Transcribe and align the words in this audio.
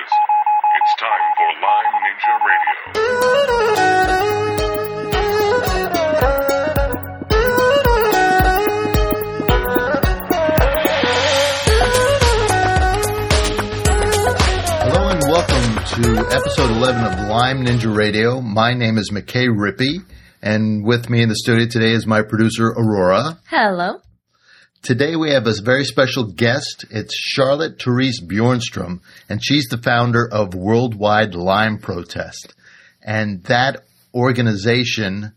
glasses. 0.00 0.12
It's 0.76 0.94
time 0.98 1.24
for 1.36 1.48
Lyme 1.62 1.94
Ninja 2.04 2.34
Radio. 2.46 2.74
Hello 14.82 15.02
and 15.08 15.22
welcome 15.28 15.68
to 15.84 16.02
episode 16.34 16.70
11 16.70 17.04
of 17.04 17.28
Lyme 17.28 17.64
Ninja 17.64 17.94
Radio. 17.94 18.40
My 18.40 18.74
name 18.74 18.98
is 18.98 19.10
McKay 19.10 19.48
Rippey, 19.48 20.04
and 20.42 20.84
with 20.84 21.10
me 21.10 21.22
in 21.22 21.28
the 21.28 21.36
studio 21.36 21.66
today 21.66 21.92
is 21.92 22.06
my 22.06 22.22
producer, 22.22 22.66
Aurora. 22.68 23.38
Hello. 23.48 24.00
Today 24.82 25.14
we 25.14 25.32
have 25.32 25.46
a 25.46 25.52
very 25.62 25.84
special 25.84 26.24
guest. 26.24 26.86
It's 26.88 27.14
Charlotte 27.14 27.80
Therese 27.82 28.22
Bjornstrom, 28.22 29.00
and 29.28 29.44
she's 29.44 29.66
the 29.66 29.76
founder 29.76 30.26
of 30.26 30.54
Worldwide 30.54 31.34
Lyme 31.34 31.76
Protest. 31.76 32.54
And 33.02 33.44
that 33.44 33.84
organization 34.14 35.32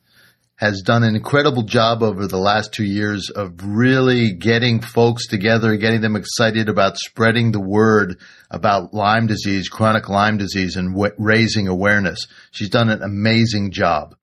has 0.56 0.82
done 0.82 1.04
an 1.04 1.18
incredible 1.18 1.64
job 1.64 2.02
over 2.04 2.26
the 2.26 2.38
last 2.38 2.72
two 2.72 2.86
years 2.86 3.30
of 3.30 3.60
really 3.66 4.32
getting 4.32 4.80
folks 4.80 5.28
together, 5.28 5.76
getting 5.76 6.00
them 6.00 6.16
excited 6.16 6.70
about 6.70 6.98
spreading 6.98 7.52
the 7.52 7.60
word 7.60 8.18
about 8.50 8.94
Lyme 8.94 9.28
disease, 9.28 9.68
chronic 9.68 10.08
Lyme 10.08 10.38
disease, 10.38 10.78
and 10.78 10.94
w- 10.94 11.14
raising 11.18 11.68
awareness. 11.68 12.28
She's 12.52 12.70
done 12.70 12.90
an 12.90 13.02
amazing 13.04 13.72
job. 13.72 14.16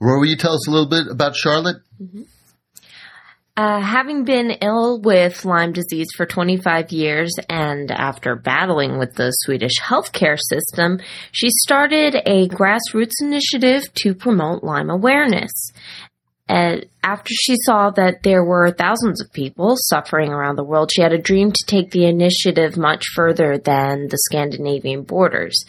Roy, 0.00 0.18
will 0.18 0.26
you 0.26 0.36
tell 0.36 0.54
us 0.54 0.66
a 0.66 0.70
little 0.72 0.88
bit 0.88 1.06
about 1.06 1.36
Charlotte? 1.36 1.76
Mm-hmm. 2.02 2.22
Uh, 3.58 3.80
having 3.80 4.22
been 4.22 4.52
ill 4.62 5.00
with 5.00 5.44
Lyme 5.44 5.72
disease 5.72 6.06
for 6.16 6.24
25 6.24 6.92
years 6.92 7.34
and 7.48 7.90
after 7.90 8.36
battling 8.36 8.98
with 8.98 9.16
the 9.16 9.32
Swedish 9.32 9.80
healthcare 9.82 10.38
system, 10.38 11.00
she 11.32 11.48
started 11.50 12.14
a 12.24 12.46
grassroots 12.46 13.20
initiative 13.20 13.82
to 13.94 14.14
promote 14.14 14.62
Lyme 14.62 14.90
awareness. 14.90 15.50
Uh, 16.48 16.76
after 17.02 17.34
she 17.34 17.56
saw 17.64 17.90
that 17.90 18.22
there 18.22 18.44
were 18.44 18.70
thousands 18.70 19.20
of 19.20 19.32
people 19.32 19.74
suffering 19.76 20.30
around 20.30 20.54
the 20.54 20.62
world, 20.62 20.92
she 20.94 21.02
had 21.02 21.12
a 21.12 21.18
dream 21.18 21.50
to 21.50 21.66
take 21.66 21.90
the 21.90 22.06
initiative 22.06 22.76
much 22.76 23.06
further 23.12 23.58
than 23.58 24.06
the 24.06 24.18
Scandinavian 24.18 25.02
borders. 25.02 25.64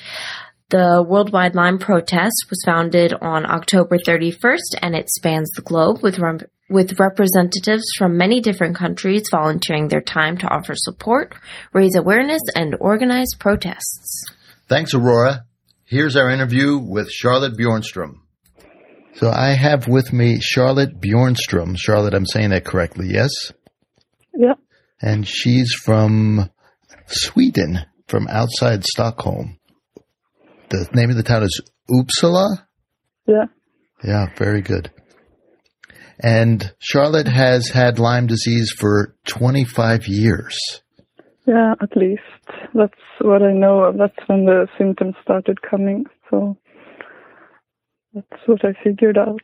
The 0.70 1.04
Worldwide 1.08 1.56
Lyme 1.56 1.80
Protest 1.80 2.46
was 2.52 2.62
founded 2.64 3.12
on 3.12 3.44
October 3.50 3.98
31st 3.98 4.78
and 4.84 4.96
it 4.96 5.10
spans 5.10 5.50
the 5.56 5.64
globe 5.64 6.04
with 6.04 6.20
rem- 6.20 6.42
with 6.70 7.00
representatives 7.00 7.86
from 7.98 8.18
many 8.18 8.40
different 8.40 8.76
countries 8.76 9.24
volunteering 9.32 9.88
their 9.88 10.02
time 10.02 10.38
to 10.38 10.48
offer 10.48 10.74
support, 10.76 11.34
raise 11.74 11.96
awareness, 11.96 12.42
and 12.56 12.76
organize 12.80 13.30
protests. 13.40 14.24
Thanks, 14.68 14.94
Aurora. 14.94 15.46
Here's 15.86 16.16
our 16.16 16.30
interview 16.30 16.78
with 16.78 17.10
Charlotte 17.10 17.58
Bjornstrom. 17.58 18.20
So 19.16 19.32
I 19.32 19.56
have 19.56 19.88
with 19.88 20.14
me 20.14 20.40
Charlotte 20.40 21.02
Bjornstrom. 21.02 21.76
Charlotte, 21.76 22.14
I'm 22.14 22.28
saying 22.28 22.52
that 22.52 22.64
correctly, 22.66 23.08
yes? 23.10 23.32
Yeah, 24.36 24.54
And 25.02 25.28
she's 25.28 25.74
from 25.74 26.52
Sweden, 27.08 27.80
from 28.08 28.28
outside 28.28 28.84
Stockholm. 28.84 29.59
The 30.70 30.88
name 30.94 31.10
of 31.10 31.16
the 31.16 31.24
town 31.24 31.44
is 31.44 31.62
Uppsala? 31.90 32.66
yeah, 33.28 33.46
Yeah, 34.04 34.28
very 34.38 34.62
good. 34.62 34.92
And 36.22 36.74
Charlotte 36.80 37.28
has 37.28 37.70
had 37.70 37.98
Lyme 37.98 38.28
disease 38.28 38.72
for 38.78 39.16
25 39.26 40.08
years. 40.08 40.58
yeah, 41.48 41.74
at 41.82 41.96
least. 41.96 42.22
That's 42.76 42.94
what 43.22 43.42
I 43.42 43.54
know 43.54 43.80
of. 43.86 43.98
That's 43.98 44.28
when 44.28 44.46
the 44.46 44.68
symptoms 44.78 45.16
started 45.24 45.58
coming. 45.62 46.06
So 46.30 46.58
that's 48.14 48.42
what 48.46 48.64
I 48.64 48.74
figured 48.84 49.18
out. 49.18 49.42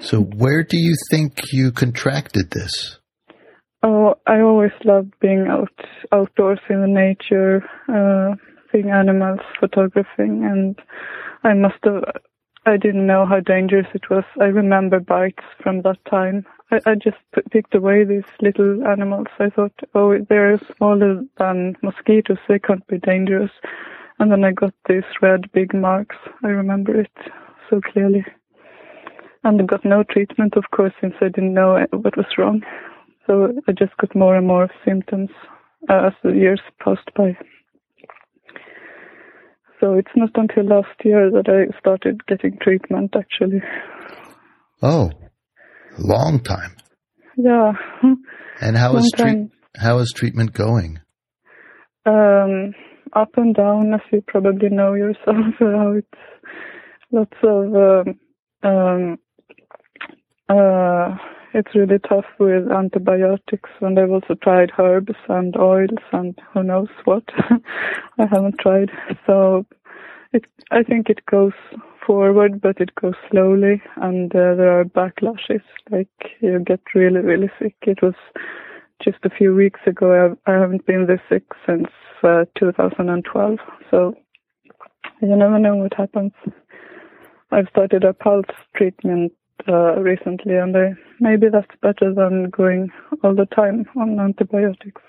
So 0.00 0.20
where 0.20 0.62
do 0.62 0.76
you 0.76 0.94
think 1.10 1.40
you 1.52 1.72
contracted 1.72 2.50
this? 2.50 2.98
Oh, 3.82 4.14
I 4.26 4.40
always 4.40 4.72
loved 4.84 5.14
being 5.20 5.46
out 5.48 5.72
outdoors 6.12 6.60
in 6.68 6.82
the 6.82 6.86
nature, 6.86 7.64
uh, 7.88 8.36
animals, 8.74 9.40
photographing, 9.58 10.44
and 10.44 10.78
I 11.44 11.54
must 11.54 11.78
have. 11.84 12.04
I 12.66 12.76
didn't 12.76 13.06
know 13.06 13.24
how 13.24 13.40
dangerous 13.40 13.86
it 13.94 14.10
was. 14.10 14.24
I 14.38 14.44
remember 14.44 15.00
bites 15.00 15.42
from 15.62 15.80
that 15.82 15.96
time. 16.04 16.44
I, 16.70 16.80
I 16.86 16.94
just 16.94 17.16
picked 17.50 17.74
away 17.74 18.04
these 18.04 18.30
little 18.42 18.86
animals. 18.86 19.28
I 19.38 19.48
thought, 19.48 19.72
oh, 19.94 20.18
they're 20.28 20.60
smaller 20.76 21.22
than 21.38 21.76
mosquitoes. 21.82 22.38
They 22.48 22.58
can't 22.58 22.86
be 22.86 22.98
dangerous. 22.98 23.50
And 24.18 24.30
then 24.30 24.44
I 24.44 24.52
got 24.52 24.74
these 24.86 25.04
red 25.22 25.50
big 25.52 25.72
marks. 25.72 26.16
I 26.44 26.48
remember 26.48 27.00
it 27.00 27.10
so 27.70 27.80
clearly. 27.80 28.24
And 29.42 29.60
I 29.60 29.64
got 29.64 29.84
no 29.84 30.02
treatment, 30.02 30.54
of 30.56 30.64
course, 30.70 30.92
since 31.00 31.14
I 31.22 31.28
didn't 31.28 31.54
know 31.54 31.86
what 31.92 32.16
was 32.16 32.26
wrong. 32.36 32.62
So 33.26 33.54
I 33.68 33.72
just 33.72 33.96
got 33.96 34.14
more 34.14 34.36
and 34.36 34.46
more 34.46 34.68
symptoms 34.84 35.30
uh, 35.88 36.08
as 36.08 36.12
the 36.22 36.32
years 36.32 36.60
passed 36.84 37.08
by. 37.16 37.38
So 39.80 39.94
it's 39.94 40.10
not 40.14 40.30
until 40.34 40.64
last 40.64 40.88
year 41.04 41.30
that 41.30 41.48
I 41.48 41.76
started 41.78 42.26
getting 42.26 42.58
treatment, 42.60 43.14
actually. 43.16 43.62
Oh, 44.82 45.10
long 45.98 46.40
time. 46.40 46.76
Yeah. 47.36 47.72
And 48.60 48.76
how 48.76 48.96
is 48.96 49.02
Long 49.04 49.10
treat, 49.16 49.32
time. 49.32 49.50
how 49.76 49.98
is 49.98 50.12
treatment 50.14 50.52
going? 50.52 51.00
Um, 52.04 52.74
up 53.14 53.30
and 53.36 53.54
down, 53.54 53.94
as 53.94 54.00
you 54.12 54.22
probably 54.26 54.68
know 54.68 54.94
yourself, 54.94 55.36
how 55.58 55.92
it's 55.92 56.08
lots 57.10 57.36
of 57.42 57.74
um, 57.74 58.18
um, 58.62 59.18
uh, 60.48 61.16
it's 61.52 61.74
really 61.74 61.98
tough 61.98 62.26
with 62.38 62.70
antibiotics, 62.70 63.70
and 63.80 63.98
I've 63.98 64.10
also 64.10 64.34
tried 64.34 64.72
herbs 64.78 65.14
and 65.28 65.56
oils 65.56 65.98
and 66.12 66.38
who 66.52 66.62
knows 66.62 66.88
what. 67.04 67.24
I 68.18 68.26
haven't 68.26 68.58
tried, 68.58 68.90
so 69.26 69.66
it 70.32 70.44
I 70.70 70.82
think 70.82 71.08
it 71.08 71.24
goes 71.26 71.52
forward, 72.06 72.60
but 72.60 72.80
it 72.80 72.94
goes 72.94 73.14
slowly, 73.30 73.82
and 73.96 74.34
uh, 74.34 74.54
there 74.54 74.78
are 74.78 74.84
backlashes. 74.84 75.62
Like 75.90 76.08
you 76.40 76.60
get 76.60 76.80
really, 76.94 77.20
really 77.20 77.50
sick. 77.58 77.74
It 77.82 78.02
was 78.02 78.14
just 79.02 79.18
a 79.24 79.30
few 79.30 79.54
weeks 79.54 79.80
ago. 79.86 80.36
I, 80.46 80.50
I 80.50 80.60
haven't 80.60 80.86
been 80.86 81.06
this 81.06 81.20
sick 81.28 81.44
since 81.66 81.88
uh, 82.22 82.44
2012, 82.58 83.58
so 83.90 84.14
you 85.20 85.36
never 85.36 85.58
know 85.58 85.76
what 85.76 85.94
happens. 85.94 86.32
I've 87.50 87.68
started 87.70 88.04
a 88.04 88.12
pulse 88.12 88.44
treatment 88.76 89.32
uh, 89.68 90.00
recently, 90.00 90.54
and 90.54 90.76
I, 90.76 90.90
maybe 91.20 91.46
that's 91.52 91.66
better 91.82 92.12
than 92.14 92.50
going 92.50 92.90
all 93.22 93.34
the 93.34 93.46
time 93.54 93.84
on 93.96 94.18
antibiotics. 94.18 95.02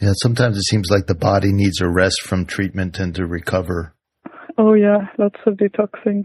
Yeah, 0.00 0.12
sometimes 0.16 0.56
it 0.56 0.64
seems 0.64 0.90
like 0.90 1.06
the 1.06 1.14
body 1.14 1.52
needs 1.52 1.80
a 1.80 1.88
rest 1.88 2.22
from 2.22 2.46
treatment 2.46 2.98
and 2.98 3.14
to 3.14 3.26
recover. 3.26 3.94
Oh 4.58 4.74
yeah, 4.74 5.08
lots 5.18 5.40
of 5.46 5.54
detoxing. 5.54 6.24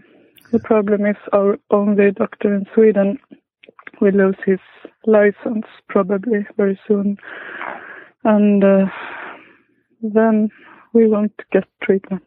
The 0.51 0.59
problem 0.59 1.05
is 1.05 1.15
our 1.33 1.57
only 1.71 2.11
doctor 2.11 2.55
in 2.55 2.65
Sweden 2.73 3.19
will 4.01 4.13
lose 4.13 4.37
his 4.45 4.59
license 5.05 5.65
probably 5.87 6.45
very 6.57 6.79
soon, 6.87 7.17
and 8.23 8.63
uh, 8.63 8.85
then 10.01 10.49
we 10.93 11.07
won't 11.07 11.33
get 11.51 11.63
treatment. 11.83 12.23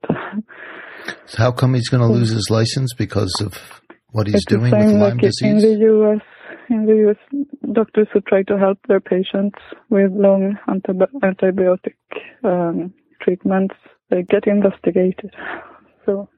So 1.26 1.38
how 1.38 1.52
come 1.52 1.74
he's 1.74 1.88
going 1.88 2.02
to 2.02 2.12
lose 2.12 2.30
his 2.30 2.48
license 2.50 2.94
because 2.94 3.34
of 3.44 3.81
what 4.12 4.26
he's 4.26 4.36
it's 4.36 4.44
doing 4.46 4.70
the 4.70 4.76
with 4.76 4.88
same 4.88 4.98
Lyme 5.00 5.16
like 5.18 5.30
in 5.42 5.58
the 5.58 5.76
U.S. 5.80 6.20
In 6.70 6.86
the 6.86 6.94
U.S., 7.06 7.16
doctors 7.72 8.06
who 8.12 8.20
try 8.22 8.42
to 8.44 8.56
help 8.58 8.78
their 8.88 9.00
patients 9.00 9.58
with 9.90 10.10
long 10.12 10.56
antibi- 10.68 11.12
antibiotic 11.22 11.96
um, 12.44 12.94
treatments, 13.20 13.74
they 14.10 14.22
get 14.22 14.46
investigated. 14.46 15.34
So 16.06 16.28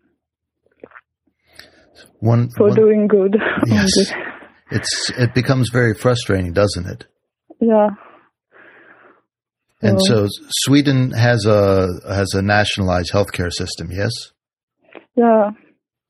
One, 2.21 2.49
for 2.57 2.69
one- 2.69 2.77
doing 2.77 3.07
good, 3.09 3.37
yes, 3.67 3.91
it's 4.71 5.11
it 5.19 5.35
becomes 5.35 5.71
very 5.73 5.95
frustrating, 5.95 6.53
doesn't 6.53 6.87
it? 6.87 7.07
yeah. 7.61 7.89
And 9.83 10.01
So- 10.01 10.27
so 10.27 10.29
Sweden 10.65 11.11
has 11.11 11.45
a 11.47 11.89
has 12.09 12.33
a 12.35 12.43
nationalized 12.43 13.11
healthcare 13.13 13.53
system. 13.53 13.89
Yes. 13.93 14.13
Yeah, 15.17 15.51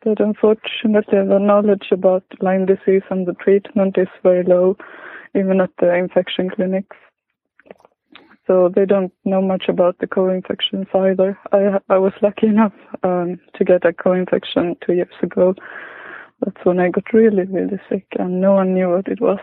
but 0.05 0.21
unfortunately 0.21 1.19
the 1.27 1.39
knowledge 1.41 1.89
about 1.91 2.25
Lyme 2.41 2.67
disease 2.67 3.03
and 3.11 3.27
the 3.27 3.35
treatment 3.35 3.97
is 3.99 4.09
very 4.23 4.45
low, 4.45 4.77
even 5.35 5.61
at 5.61 5.71
the 5.81 5.95
infection 5.95 6.51
clinics. 6.51 6.97
So 8.47 8.71
they 8.75 8.85
don't 8.85 9.13
know 9.25 9.41
much 9.41 9.65
about 9.69 9.99
the 9.99 10.07
co-infections 10.07 10.87
either. 10.95 11.39
I 11.51 11.81
I 11.89 11.99
was 11.99 12.13
lucky 12.21 12.49
enough 12.49 12.75
um, 13.03 13.41
to 13.57 13.65
get 13.65 13.87
a 13.87 13.93
co-infection 13.93 14.77
two 14.87 14.93
years 14.93 15.17
ago. 15.23 15.55
That's 16.45 16.63
when 16.65 16.79
I 16.79 16.91
got 16.91 17.13
really 17.15 17.45
really 17.47 17.81
sick, 17.89 18.07
and 18.19 18.41
no 18.43 18.53
one 18.53 18.75
knew 18.75 18.91
what 18.91 19.09
it 19.09 19.21
was. 19.21 19.41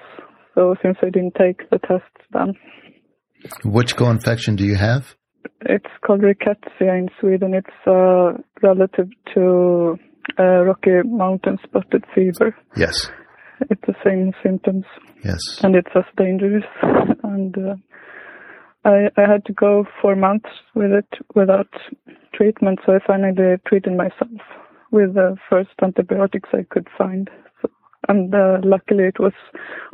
So 0.53 0.75
since 0.83 0.97
I 1.01 1.09
didn't 1.09 1.33
take 1.35 1.67
the 1.71 1.79
tests 1.79 2.23
then, 2.31 2.53
Which 3.63 3.95
co-infection 3.95 4.55
do 4.55 4.65
you 4.65 4.75
have? 4.75 5.15
it's 5.61 5.93
called 6.05 6.21
rickettsia 6.21 6.97
in 6.97 7.09
Sweden. 7.19 7.53
It's 7.53 7.87
uh, 7.87 8.33
relative 8.61 9.09
to 9.33 9.97
uh, 10.39 10.63
Rocky 10.63 11.01
Mountain 11.05 11.57
spotted 11.63 12.03
fever. 12.13 12.55
Yes. 12.75 13.09
It's 13.69 13.81
the 13.85 13.95
same 14.03 14.33
symptoms, 14.43 14.85
Yes. 15.23 15.39
and 15.63 15.75
it's 15.75 15.91
as 15.95 16.03
dangerous. 16.17 16.63
and 17.23 17.55
uh, 17.57 17.75
I, 18.83 19.09
I 19.17 19.21
had 19.31 19.45
to 19.45 19.53
go 19.53 19.85
four 20.01 20.15
months 20.15 20.49
with 20.73 20.91
it 20.91 21.07
without 21.35 21.67
treatment, 22.33 22.79
so 22.85 22.93
I 22.93 22.99
finally 23.05 23.57
treated 23.67 23.95
myself 23.95 24.31
with 24.91 25.13
the 25.13 25.37
first 25.49 25.69
antibiotics 25.83 26.49
I 26.53 26.65
could 26.69 26.87
find. 26.97 27.29
So, 27.61 27.69
and 28.09 28.33
uh, 28.33 28.57
luckily, 28.63 29.03
it 29.05 29.19
was 29.19 29.33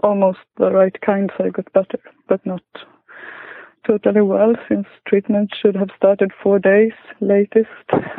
almost 0.01 0.39
the 0.57 0.71
right 0.71 0.95
kind, 1.05 1.29
so 1.37 1.43
I 1.45 1.49
got 1.49 1.71
better, 1.73 1.99
but 2.29 2.45
not 2.45 2.63
totally 3.85 4.21
well, 4.21 4.53
since 4.67 4.87
treatment 5.07 5.51
should 5.61 5.75
have 5.75 5.89
started 5.95 6.31
four 6.43 6.59
days 6.59 6.93
latest 7.19 7.69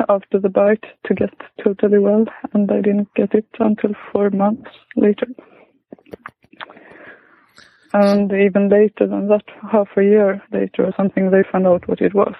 after 0.09 0.39
the 0.39 0.49
bite 0.49 0.83
to 1.05 1.13
get 1.13 1.33
totally 1.63 1.99
well, 1.99 2.25
and 2.53 2.71
I 2.71 2.81
didn't 2.81 3.13
get 3.15 3.33
it 3.33 3.47
until 3.59 3.91
four 4.11 4.29
months 4.29 4.71
later. 4.95 5.27
And 7.93 8.31
even 8.31 8.69
later 8.69 9.07
than 9.07 9.27
that, 9.29 9.45
half 9.71 9.87
a 9.97 10.03
year 10.03 10.43
later 10.51 10.85
or 10.85 10.93
something, 10.95 11.31
they 11.31 11.43
found 11.51 11.65
out 11.65 11.87
what 11.87 12.01
it 12.01 12.13
was. 12.13 12.35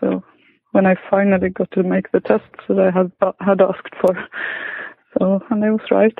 So 0.00 0.22
when 0.70 0.86
I 0.86 0.94
finally 1.10 1.50
got 1.50 1.70
to 1.72 1.82
make 1.82 2.12
the 2.12 2.20
tests 2.20 2.46
that 2.68 2.78
I 2.78 2.90
had 2.96 3.12
had 3.40 3.60
asked 3.60 3.94
for, 4.00 4.14
so 5.18 5.40
and 5.50 5.64
I 5.64 5.70
was 5.70 5.90
right. 5.90 6.18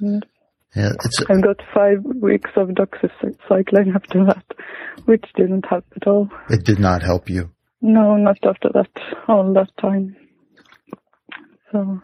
And 0.00 0.26
Yeah, 0.76 0.90
it's 1.04 1.22
I 1.28 1.40
got 1.40 1.60
five 1.74 2.04
weeks 2.20 2.50
of 2.56 2.68
doxycycline 2.68 3.94
after 3.94 4.24
that, 4.26 4.44
which 5.06 5.24
didn't 5.34 5.64
help 5.68 5.84
at 5.96 6.06
all. 6.06 6.28
it 6.50 6.64
did 6.64 6.78
not 6.78 7.02
help 7.02 7.30
you. 7.30 7.50
No, 7.80 8.16
not 8.16 8.38
after 8.42 8.68
that, 8.74 8.90
all 9.28 9.52
that 9.54 9.70
time. 9.80 10.16
So 11.72 12.00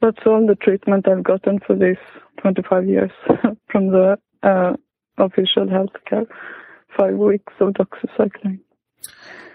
that's 0.00 0.18
all 0.26 0.46
the 0.46 0.54
treatment 0.54 1.06
I've 1.08 1.24
gotten 1.24 1.58
for 1.66 1.74
these 1.74 1.96
25 2.40 2.86
years 2.86 3.10
from 3.70 3.88
the 3.90 4.16
uh, 4.42 4.72
official 5.18 5.66
healthcare. 5.66 6.26
Five 6.98 7.16
weeks 7.16 7.52
of 7.60 7.74
doxycycline. 7.74 8.60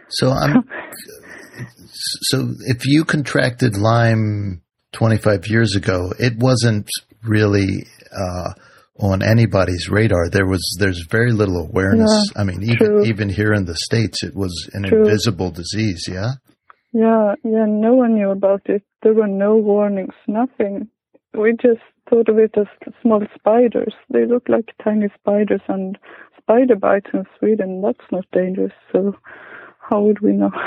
So 0.10 0.30
I'm 0.30 0.64
so 1.88 2.54
if 2.68 2.86
you 2.86 3.04
contracted 3.04 3.78
Lyme 3.78 4.62
25 4.92 5.48
years 5.48 5.76
ago, 5.76 6.14
it 6.20 6.38
wasn't 6.38 6.88
really 7.24 7.88
uh, 8.16 8.54
on 9.00 9.24
anybody's 9.24 9.90
radar. 9.90 10.30
There 10.30 10.46
was 10.46 10.78
there's 10.80 11.06
very 11.10 11.32
little 11.32 11.58
awareness. 11.58 12.32
I 12.36 12.44
mean, 12.44 12.64
even 12.64 12.78
true. 12.78 13.04
even 13.06 13.30
here 13.30 13.54
in 13.54 13.66
the 13.66 13.76
states, 13.76 14.24
it 14.24 14.36
was 14.36 14.70
an 14.74 14.84
True. 14.84 15.04
invisible 15.04 15.52
disease. 15.52 16.06
Yeah. 16.08 16.34
Yeah, 16.96 17.34
yeah, 17.44 17.66
no 17.68 17.96
one 17.96 18.14
knew 18.14 18.30
about 18.30 18.62
it. 18.66 18.84
There 19.02 19.16
were 19.16 19.28
no 19.28 19.56
warnings, 19.56 20.14
nothing. 20.28 20.90
We 21.34 21.54
just 21.54 21.82
thought 22.08 22.30
of 22.30 22.38
it 22.38 22.54
as 22.56 22.68
small 23.02 23.24
spiders. 23.34 23.96
They 24.12 24.28
look 24.28 24.48
like 24.48 24.70
tiny 24.84 25.08
spiders, 25.20 25.62
and 25.68 25.98
spider 26.40 26.76
bites 26.76 27.10
in 27.12 27.24
Sweden, 27.40 27.82
that's 27.82 28.12
not 28.12 28.26
dangerous. 28.32 28.74
So, 28.92 29.16
how 29.80 30.02
would 30.02 30.20
we 30.20 30.34
know? 30.34 30.52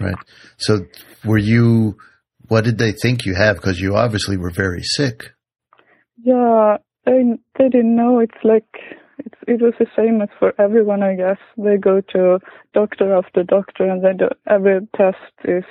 Right. 0.00 0.14
So 0.58 0.86
were 1.24 1.38
you? 1.38 1.96
What 2.46 2.62
did 2.62 2.78
they 2.78 2.92
think 2.92 3.26
you 3.26 3.34
have? 3.34 3.56
Because 3.56 3.80
you 3.80 3.96
obviously 3.96 4.36
were 4.36 4.52
very 4.52 4.82
sick. 4.82 5.32
Yeah, 6.22 6.78
they 7.06 7.38
they 7.58 7.68
didn't 7.68 7.96
know. 7.96 8.18
It's 8.18 8.44
like 8.44 8.66
it's 9.18 9.38
it 9.46 9.62
was 9.62 9.74
the 9.78 9.86
same 9.96 10.20
as 10.20 10.28
for 10.38 10.52
everyone, 10.60 11.02
I 11.02 11.14
guess. 11.14 11.38
They 11.56 11.76
go 11.76 12.00
to 12.12 12.40
doctor 12.74 13.14
after 13.14 13.42
doctor, 13.44 13.84
and 13.88 14.04
they 14.04 14.14
do, 14.14 14.28
every 14.48 14.86
test 14.96 15.32
is 15.44 15.64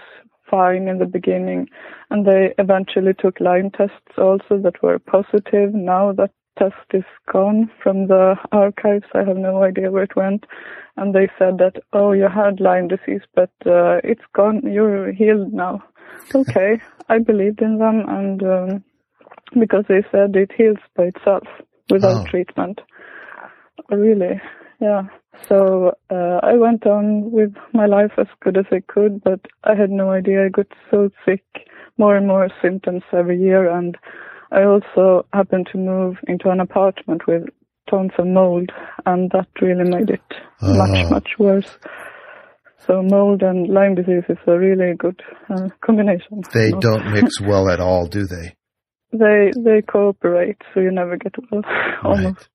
fine 0.50 0.88
in 0.88 1.00
the 1.00 1.06
beginning, 1.06 1.68
and 2.10 2.26
they 2.26 2.54
eventually 2.58 3.14
took 3.14 3.40
Lyme 3.42 3.72
tests 3.72 4.18
also 4.18 4.58
that 4.60 4.82
were 4.82 5.00
positive. 5.00 5.74
Now 5.74 6.14
that 6.14 6.32
test 6.58 6.76
is 6.94 7.04
gone 7.32 7.70
from 7.84 8.08
the 8.08 8.36
archives. 8.52 9.06
I 9.14 9.24
have 9.24 9.38
no 9.38 9.64
idea 9.64 9.92
where 9.92 10.04
it 10.04 10.16
went, 10.16 10.46
and 10.96 11.14
they 11.14 11.28
said 11.38 11.58
that 11.58 11.76
oh, 11.92 12.14
you 12.14 12.30
had 12.30 12.62
Lyme 12.62 12.88
disease, 12.88 13.22
but 13.36 13.52
uh, 13.66 14.00
it's 14.04 14.26
gone. 14.34 14.62
You're 14.64 15.12
healed 15.12 15.52
now. 15.52 15.84
Okay, 16.34 16.82
I 17.10 17.20
believed 17.20 17.62
in 17.62 17.80
them, 17.80 18.06
and. 18.08 18.44
Um, 18.44 18.84
because 19.54 19.86
they 19.88 20.04
said 20.12 20.36
it 20.36 20.52
heals 20.58 20.78
by 20.96 21.06
itself 21.06 21.44
without 21.90 22.22
Oh. 22.22 22.30
treatment. 22.30 22.82
Really, 23.90 24.42
yeah. 24.80 25.04
So 25.48 25.92
uh, 26.10 26.40
I 26.44 26.54
went 26.56 26.86
on 26.86 27.32
with 27.32 27.54
my 27.74 27.86
life 27.86 28.12
as 28.18 28.28
good 28.42 28.58
as 28.58 28.66
I 28.72 28.82
could, 28.88 29.24
but 29.24 29.40
I 29.64 29.76
had 29.76 29.92
no 29.92 30.12
idea. 30.12 30.46
I 30.46 30.50
got 30.50 30.68
so 30.92 31.10
sick, 31.26 31.44
more 31.98 32.16
and 32.16 32.28
more 32.28 32.50
symptoms 32.62 33.04
every 33.14 33.40
year, 33.40 33.70
and 33.70 33.96
I 34.52 34.64
also 34.64 35.26
happened 35.34 35.70
to 35.72 35.78
move 35.78 36.18
into 36.28 36.50
an 36.50 36.60
apartment 36.60 37.28
with 37.28 37.44
tons 37.90 38.12
of 38.18 38.28
mold, 38.28 38.72
and 39.06 39.30
that 39.32 39.48
really 39.62 39.90
made 39.90 40.10
it 40.10 40.22
Oh. 40.62 40.76
much, 40.76 41.12
much 41.12 41.30
worse. 41.40 41.78
So 42.80 43.02
mold 43.04 43.42
and 43.44 43.68
Lyme 43.70 43.96
disease 43.96 44.24
is 44.30 44.38
a 44.48 44.58
really 44.58 44.96
good 44.96 45.22
uh, 45.50 45.70
combination. 45.82 46.42
They 46.54 46.72
don't 46.72 47.12
mix 47.12 47.40
well 47.48 47.70
at 47.70 47.80
all, 47.80 48.08
do 48.08 48.26
they? 48.26 48.56
They 49.12 49.52
they 49.56 49.82
cooperate, 49.82 50.62
so 50.74 50.80
you 50.82 50.92
never 50.92 51.18
get 51.18 51.34
well. 51.52 51.64
Almost. 52.04 52.50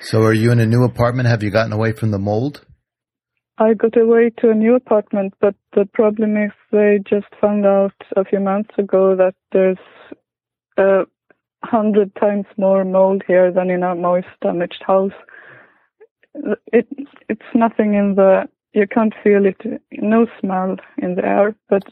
So 0.00 0.22
are 0.22 0.32
you 0.32 0.50
in 0.50 0.58
a 0.58 0.66
new 0.66 0.84
apartment? 0.84 1.28
Have 1.28 1.42
you 1.42 1.50
gotten 1.50 1.72
away 1.72 1.92
from 1.92 2.10
the 2.10 2.18
mold? 2.18 2.64
I 3.58 3.74
got 3.74 3.96
away 3.96 4.30
to 4.38 4.50
a 4.50 4.54
new 4.54 4.74
apartment, 4.74 5.34
but 5.40 5.54
the 5.74 5.84
problem 5.84 6.36
is 6.36 6.50
they 6.72 6.98
just 7.08 7.28
found 7.40 7.64
out 7.64 7.92
a 8.16 8.24
few 8.24 8.40
months 8.40 8.70
ago 8.78 9.14
that 9.14 9.34
there's 9.52 9.78
a 10.76 11.02
hundred 11.62 12.14
times 12.16 12.46
more 12.56 12.84
mold 12.84 13.22
here 13.26 13.52
than 13.52 13.70
in 13.70 13.84
a 13.84 13.94
moist, 13.94 14.26
damaged 14.40 14.82
house. 14.84 15.12
It 16.72 16.88
it's 17.28 17.52
nothing 17.54 17.94
in 17.94 18.14
the 18.16 18.48
you 18.72 18.86
can't 18.86 19.14
feel 19.22 19.44
it, 19.44 19.82
no 19.92 20.26
smell 20.40 20.76
in 20.98 21.14
the 21.14 21.24
air, 21.24 21.54
but 21.68 21.84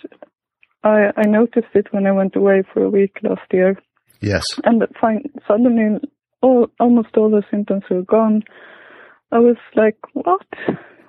I 0.82 1.12
I 1.17 1.27
noticed 1.27 1.75
it 1.75 1.93
when 1.93 2.06
I 2.06 2.12
went 2.12 2.37
away 2.37 2.62
for 2.73 2.82
a 2.82 2.91
week 2.91 3.19
last 3.23 3.53
year. 3.53 3.77
Yes. 4.21 4.44
and 4.65 4.82
fine, 5.00 5.25
suddenly 5.49 5.99
all, 6.43 6.69
almost 6.79 7.17
all 7.17 7.31
the 7.31 7.43
symptoms 7.50 7.85
were 7.91 8.03
gone. 8.03 8.43
I 9.32 9.38
was 9.38 9.56
like, 9.75 9.97
what? 10.12 10.47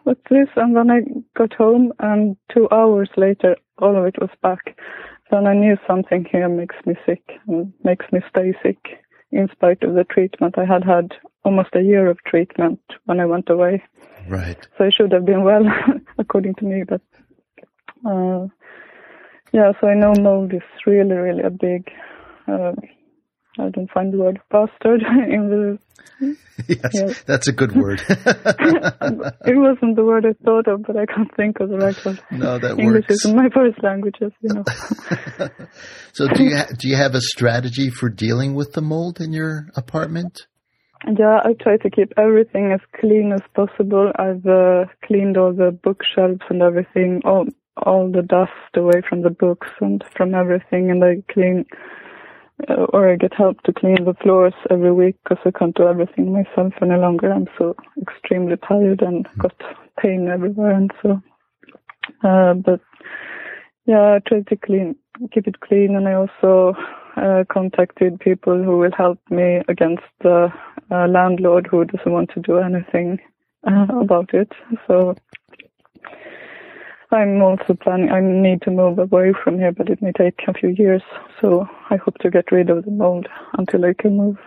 What's 0.03 0.21
this? 0.29 0.47
And 0.55 0.75
then 0.75 0.89
I 0.89 0.99
got 1.37 1.53
home 1.53 1.93
and 1.99 2.35
two 2.53 2.67
hours 2.71 3.09
later, 3.17 3.55
all 3.79 3.97
of 3.97 4.05
it 4.05 4.19
was 4.19 4.29
back. 4.41 4.77
Then 5.29 5.47
I 5.47 5.53
knew 5.53 5.77
something 5.87 6.25
here 6.29 6.49
makes 6.49 6.75
me 6.85 6.95
sick 7.05 7.21
and 7.47 7.71
makes 7.83 8.05
me 8.11 8.19
stay 8.29 8.53
sick 8.63 8.79
in 9.31 9.47
spite 9.51 9.83
of 9.83 9.93
the 9.93 10.03
treatment. 10.03 10.57
I 10.57 10.65
had 10.65 10.83
had 10.83 11.13
almost 11.45 11.69
a 11.73 11.81
year 11.81 12.09
of 12.09 12.17
treatment 12.25 12.79
when 13.05 13.19
I 13.19 13.25
went 13.25 13.49
away. 13.49 13.83
Right. 14.27 14.57
So 14.77 14.85
I 14.85 14.89
should 14.89 15.11
have 15.13 15.25
been 15.25 15.43
well, 15.43 15.63
according 16.17 16.55
to 16.55 16.65
me. 16.65 16.83
But 16.87 17.01
uh, 18.05 18.47
yeah, 19.51 19.71
so 19.79 19.87
I 19.87 19.95
know 19.95 20.13
mold 20.19 20.53
is 20.53 20.61
really, 20.85 21.13
really 21.13 21.43
a 21.43 21.49
big. 21.49 21.89
Uh, 22.47 22.73
I 23.59 23.69
don't 23.69 23.91
find 23.91 24.13
the 24.13 24.17
word 24.17 24.39
bastard 24.49 25.01
in 25.29 25.49
the. 25.49 25.79
yes. 26.67 26.91
Yeah. 26.93 27.13
That's 27.25 27.47
a 27.47 27.51
good 27.51 27.75
word. 27.75 28.01
It 29.43 29.57
wasn't 29.57 29.95
the 29.95 30.05
word 30.05 30.25
I 30.25 30.33
thought 30.45 30.67
of, 30.67 30.83
but 30.83 30.95
I 30.95 31.05
can't 31.05 31.33
think 31.35 31.59
of 31.59 31.69
the 31.69 31.77
right 31.77 32.05
one. 32.05 32.19
no, 32.31 32.59
that 32.59 32.79
English 32.79 33.05
works. 33.09 33.25
isn't 33.25 33.35
my 33.35 33.49
first 33.49 33.81
language, 33.83 34.15
as 34.21 34.31
you 34.41 34.53
know. 34.53 34.63
so 36.13 36.27
do 36.27 36.43
you 36.43 36.55
ha- 36.55 36.67
do 36.77 36.87
you 36.87 36.95
have 36.95 37.15
a 37.15 37.21
strategy 37.21 37.89
for 37.89 38.07
dealing 38.09 38.53
with 38.53 38.73
the 38.73 38.81
mold 38.81 39.19
in 39.19 39.33
your 39.33 39.67
apartment? 39.75 40.47
Yeah, 41.07 41.39
I 41.43 41.53
try 41.59 41.77
to 41.77 41.89
keep 41.89 42.13
everything 42.17 42.71
as 42.71 42.79
clean 42.99 43.33
as 43.33 43.41
possible. 43.55 44.11
I've 44.17 44.45
uh, 44.45 44.85
cleaned 45.03 45.35
all 45.37 45.51
the 45.53 45.71
bookshelves 45.71 46.41
and 46.49 46.61
everything, 46.61 47.21
all 47.25 47.45
all 47.77 48.11
the 48.11 48.21
dust 48.21 48.51
away 48.75 49.01
from 49.07 49.21
the 49.21 49.29
books 49.29 49.69
and 49.79 50.03
from 50.15 50.33
everything, 50.35 50.91
and 50.91 51.03
I 51.03 51.23
clean 51.31 51.65
uh, 52.69 52.85
or 52.93 53.11
I 53.11 53.15
get 53.15 53.33
help 53.33 53.61
to 53.63 53.73
clean 53.73 54.03
the 54.05 54.13
floors 54.21 54.53
every 54.69 54.91
week 54.91 55.15
because 55.23 55.43
I 55.45 55.57
can't 55.57 55.75
do 55.75 55.87
everything 55.87 56.31
myself 56.31 56.73
any 56.81 56.95
longer. 56.95 57.31
I'm 57.31 57.47
so 57.57 57.75
extremely 58.01 58.57
tired 58.57 59.01
and 59.01 59.27
got 59.37 59.53
pain 59.99 60.27
everywhere, 60.27 60.71
and 60.71 60.91
so. 61.01 61.21
Uh, 62.23 62.53
but 62.53 62.81
yeah, 63.85 64.15
I 64.15 64.19
try 64.27 64.41
to 64.41 64.55
clean, 64.55 64.95
keep 65.31 65.47
it 65.47 65.59
clean, 65.61 65.95
and 65.95 66.07
I 66.07 66.13
also 66.13 66.75
uh, 67.17 67.43
contacted 67.51 68.19
people 68.19 68.63
who 68.63 68.77
will 68.77 68.91
help 68.95 69.19
me 69.29 69.61
against 69.67 70.03
the 70.21 70.51
uh, 70.91 71.07
landlord 71.07 71.67
who 71.69 71.85
doesn't 71.85 72.11
want 72.11 72.31
to 72.33 72.41
do 72.41 72.57
anything 72.57 73.19
uh, 73.67 73.87
about 73.99 74.33
it. 74.33 74.51
So 74.87 75.15
I'm 77.11 77.41
also 77.41 77.73
planning. 77.81 78.09
I 78.09 78.21
need 78.21 78.61
to 78.63 78.71
move 78.71 78.97
away 78.97 79.33
from 79.43 79.57
here, 79.57 79.71
but 79.71 79.89
it 79.89 80.01
may 80.01 80.11
take 80.13 80.39
a 80.47 80.53
few 80.53 80.69
years. 80.69 81.01
So 81.41 81.67
I 81.89 81.97
hope 81.97 82.17
to 82.19 82.29
get 82.29 82.51
rid 82.51 82.69
of 82.69 82.85
the 82.85 82.91
mold 82.91 83.27
until 83.57 83.83
I 83.85 83.93
can 83.99 84.15
move. 84.17 84.37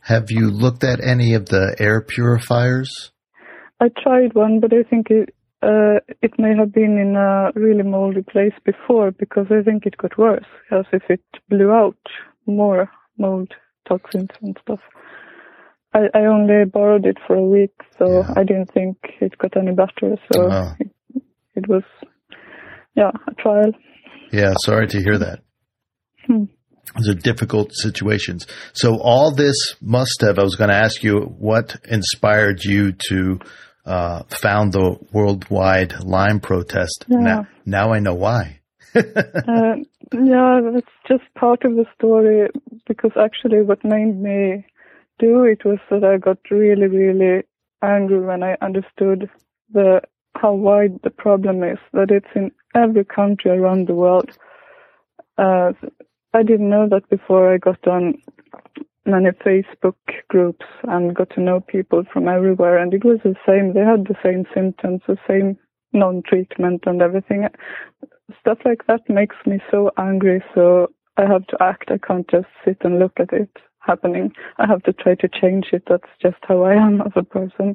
Have 0.00 0.30
you 0.30 0.50
looked 0.50 0.84
at 0.84 1.02
any 1.02 1.34
of 1.34 1.46
the 1.46 1.74
air 1.78 2.02
purifiers? 2.02 3.12
I 3.80 3.88
tried 4.02 4.34
one, 4.34 4.60
but 4.60 4.72
I 4.72 4.82
think 4.82 5.08
it, 5.10 5.34
uh, 5.62 6.00
it 6.20 6.32
may 6.38 6.54
have 6.56 6.72
been 6.72 6.98
in 6.98 7.16
a 7.16 7.50
really 7.54 7.82
moldy 7.82 8.22
place 8.22 8.52
before 8.64 9.10
because 9.12 9.46
I 9.50 9.62
think 9.62 9.86
it 9.86 9.96
got 9.96 10.18
worse 10.18 10.44
as 10.70 10.84
if 10.92 11.02
it 11.08 11.22
blew 11.48 11.70
out 11.72 11.96
more 12.46 12.90
mold 13.16 13.52
toxins 13.88 14.28
and 14.42 14.56
stuff. 14.62 14.80
I, 15.94 16.08
I 16.14 16.20
only 16.26 16.64
borrowed 16.64 17.06
it 17.06 17.18
for 17.26 17.36
a 17.36 17.44
week, 17.44 17.74
so 17.98 18.20
Yeah. 18.20 18.32
I 18.36 18.44
didn't 18.44 18.70
think 18.72 18.96
it 19.20 19.36
got 19.38 19.56
any 19.56 19.72
better. 19.72 20.16
So 20.32 20.50
Oh. 20.50 20.72
it, 20.80 20.90
it 21.54 21.68
was, 21.68 21.82
yeah, 22.94 23.10
a 23.28 23.34
trial. 23.34 23.72
Yeah, 24.32 24.54
sorry 24.64 24.86
to 24.88 24.98
hear 25.02 25.18
that. 25.18 25.40
Hmm. 26.26 26.44
Those 26.96 27.10
are 27.10 27.14
difficult 27.14 27.72
situations. 27.72 28.46
So 28.72 28.98
all 29.00 29.34
this 29.34 29.76
must 29.80 30.20
have. 30.22 30.38
I 30.38 30.42
was 30.42 30.56
going 30.56 30.70
to 30.70 30.76
ask 30.76 31.02
you 31.02 31.20
what 31.20 31.76
inspired 31.88 32.64
you 32.64 32.92
to 33.08 33.38
uh, 33.84 34.22
found 34.28 34.72
the 34.72 34.98
worldwide 35.12 36.04
Lyme 36.04 36.40
protest. 36.40 37.04
Yeah. 37.08 37.18
Now, 37.18 37.46
now 37.64 37.92
I 37.92 38.00
know 38.00 38.14
why. 38.14 38.60
Uh, 38.94 39.76
yeah, 40.12 40.60
that's 40.74 40.86
just 41.08 41.22
part 41.34 41.64
of 41.64 41.72
the 41.72 41.86
story 41.94 42.48
because 42.86 43.12
actually 43.18 43.62
what 43.62 43.82
made 43.82 44.20
me 44.20 44.66
do 45.18 45.44
it 45.44 45.64
was 45.64 45.78
that 45.90 46.04
I 46.04 46.18
got 46.18 46.38
really, 46.50 46.86
really 46.86 47.44
angry 47.82 48.20
when 48.20 48.42
I 48.42 48.56
understood 48.60 49.30
the 49.72 50.02
how 50.34 50.54
wide 50.54 51.00
the 51.02 51.10
problem 51.10 51.62
is, 51.62 51.78
that 51.92 52.10
it's 52.10 52.34
in 52.34 52.50
every 52.74 53.04
country 53.04 53.50
around 53.50 53.86
the 53.88 53.94
world. 53.94 54.30
Uh, 55.38 55.72
I 56.34 56.42
didn't 56.42 56.70
know 56.70 56.88
that 56.88 57.08
before 57.10 57.52
I 57.52 57.58
got 57.58 57.86
on 57.86 58.14
many 59.04 59.30
Facebook 59.44 59.96
groups 60.28 60.64
and 60.84 61.14
got 61.14 61.30
to 61.30 61.40
know 61.40 61.60
people 61.60 62.04
from 62.12 62.28
everywhere 62.28 62.78
and 62.78 62.94
it 62.94 63.04
was 63.04 63.18
the 63.24 63.34
same. 63.46 63.74
They 63.74 63.80
had 63.80 64.06
the 64.06 64.16
same 64.22 64.44
symptoms, 64.54 65.02
the 65.06 65.18
same 65.28 65.58
non-treatment 65.92 66.84
and 66.86 67.02
everything 67.02 67.46
stuff 68.40 68.58
like 68.64 68.86
that 68.86 69.00
makes 69.08 69.36
me 69.46 69.58
so 69.70 69.90
angry. 69.98 70.42
So 70.54 70.88
I 71.16 71.22
have 71.22 71.46
to 71.48 71.56
act. 71.60 71.90
I 71.90 71.98
can't 71.98 72.28
just 72.30 72.46
sit 72.64 72.78
and 72.82 72.98
look 72.98 73.12
at 73.18 73.32
it 73.32 73.50
happening. 73.80 74.32
I 74.58 74.66
have 74.66 74.82
to 74.84 74.92
try 74.92 75.14
to 75.16 75.28
change 75.28 75.66
it. 75.72 75.84
That's 75.88 76.08
just 76.20 76.36
how 76.42 76.62
I 76.62 76.74
am 76.74 77.00
as 77.06 77.12
a 77.16 77.22
person. 77.22 77.74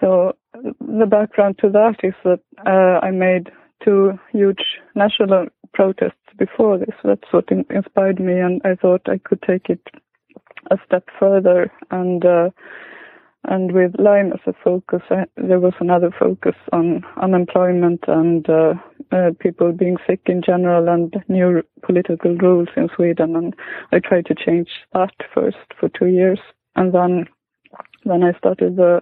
So 0.00 0.36
the 0.62 1.06
background 1.06 1.58
to 1.58 1.68
that 1.70 1.96
is 2.02 2.14
that 2.24 2.40
uh, 2.66 3.04
I 3.04 3.10
made 3.10 3.50
two 3.84 4.18
huge 4.32 4.62
national 4.94 5.46
protests 5.72 6.14
before 6.38 6.78
this. 6.78 6.94
That's 7.02 7.32
what 7.32 7.50
in- 7.50 7.66
inspired 7.70 8.20
me, 8.20 8.38
and 8.38 8.60
I 8.64 8.74
thought 8.74 9.08
I 9.08 9.18
could 9.18 9.42
take 9.42 9.68
it 9.68 9.80
a 10.70 10.76
step 10.86 11.04
further. 11.18 11.70
And 11.90 12.24
uh, 12.24 12.50
and 13.46 13.72
with 13.72 13.92
Lyme 13.98 14.32
as 14.32 14.40
a 14.46 14.54
focus, 14.64 15.02
I, 15.10 15.24
there 15.36 15.60
was 15.60 15.74
another 15.78 16.10
focus 16.18 16.54
on 16.72 17.04
unemployment 17.20 18.04
and 18.08 18.48
uh, 18.48 18.74
uh, 19.12 19.30
people 19.38 19.72
being 19.72 19.98
sick 20.06 20.20
in 20.26 20.40
general 20.40 20.88
and 20.88 21.14
new 21.28 21.62
political 21.82 22.34
rules 22.36 22.68
in 22.76 22.88
Sweden. 22.96 23.36
And 23.36 23.54
I 23.92 23.98
tried 23.98 24.26
to 24.26 24.34
change 24.34 24.68
that 24.94 25.12
first 25.34 25.58
for 25.78 25.90
two 25.90 26.06
years, 26.06 26.40
and 26.76 26.94
then 26.94 27.26
then 28.04 28.22
I 28.22 28.36
started 28.38 28.76
the 28.76 29.00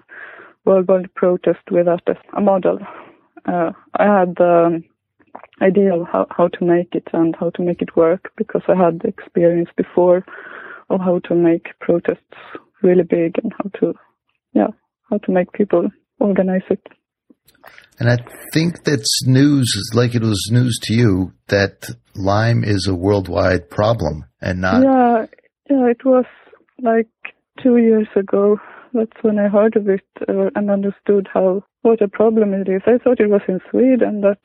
worldwide 0.64 1.12
protest 1.14 1.60
with 1.70 1.86
that 1.86 2.02
as 2.06 2.16
a 2.36 2.40
model. 2.40 2.78
Uh, 3.46 3.72
I 3.98 4.04
had 4.04 4.36
the 4.36 4.82
idea 5.60 5.94
of 5.94 6.06
how, 6.06 6.26
how 6.30 6.48
to 6.48 6.64
make 6.64 6.94
it 6.94 7.08
and 7.12 7.34
how 7.38 7.50
to 7.50 7.62
make 7.62 7.82
it 7.82 7.96
work 7.96 8.30
because 8.36 8.62
I 8.68 8.74
had 8.74 9.00
the 9.00 9.08
experience 9.08 9.70
before 9.76 10.24
of 10.90 11.00
how 11.00 11.20
to 11.28 11.34
make 11.34 11.78
protests 11.80 12.36
really 12.82 13.02
big 13.02 13.36
and 13.42 13.52
how 13.58 13.70
to 13.80 13.94
yeah, 14.54 14.68
how 15.08 15.18
to 15.18 15.32
make 15.32 15.52
people 15.52 15.88
organize 16.18 16.62
it. 16.70 16.80
And 17.98 18.10
I 18.10 18.18
think 18.52 18.84
that's 18.84 19.26
news, 19.26 19.72
like 19.94 20.14
it 20.14 20.22
was 20.22 20.48
news 20.50 20.78
to 20.84 20.94
you, 20.94 21.32
that 21.48 21.88
Lyme 22.16 22.64
is 22.64 22.86
a 22.86 22.94
worldwide 22.94 23.70
problem 23.70 24.24
and 24.40 24.60
not. 24.60 24.82
yeah, 24.82 25.26
yeah, 25.70 25.86
it 25.86 26.04
was 26.04 26.24
like 26.80 27.08
two 27.62 27.76
years 27.76 28.08
ago. 28.16 28.58
That's 28.94 29.22
when 29.22 29.38
I 29.38 29.48
heard 29.48 29.76
of 29.76 29.88
it 29.88 30.06
uh, 30.28 30.50
and 30.54 30.70
understood 30.70 31.28
how 31.32 31.64
what 31.82 32.02
a 32.02 32.08
problem 32.08 32.54
it 32.54 32.68
is. 32.68 32.82
I 32.86 32.98
thought 32.98 33.20
it 33.20 33.30
was 33.30 33.42
in 33.48 33.60
Sweden 33.70 34.20
that 34.20 34.38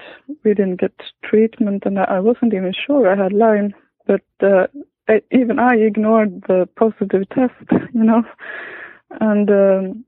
we 0.44 0.54
didn't 0.54 0.80
get 0.80 0.94
treatment, 1.24 1.84
and 1.86 2.00
I 2.00 2.04
I 2.04 2.20
wasn't 2.20 2.54
even 2.54 2.74
sure 2.74 3.08
I 3.08 3.22
had 3.22 3.34
Lyme. 3.34 3.74
But 4.06 4.24
uh, 4.42 4.68
I, 5.10 5.22
even 5.32 5.60
I 5.60 5.76
ignored 5.76 6.44
the 6.48 6.68
positive 6.76 7.28
test, 7.30 7.54
you 7.94 8.04
know. 8.04 8.24
And 9.20 9.50
um, 9.50 10.06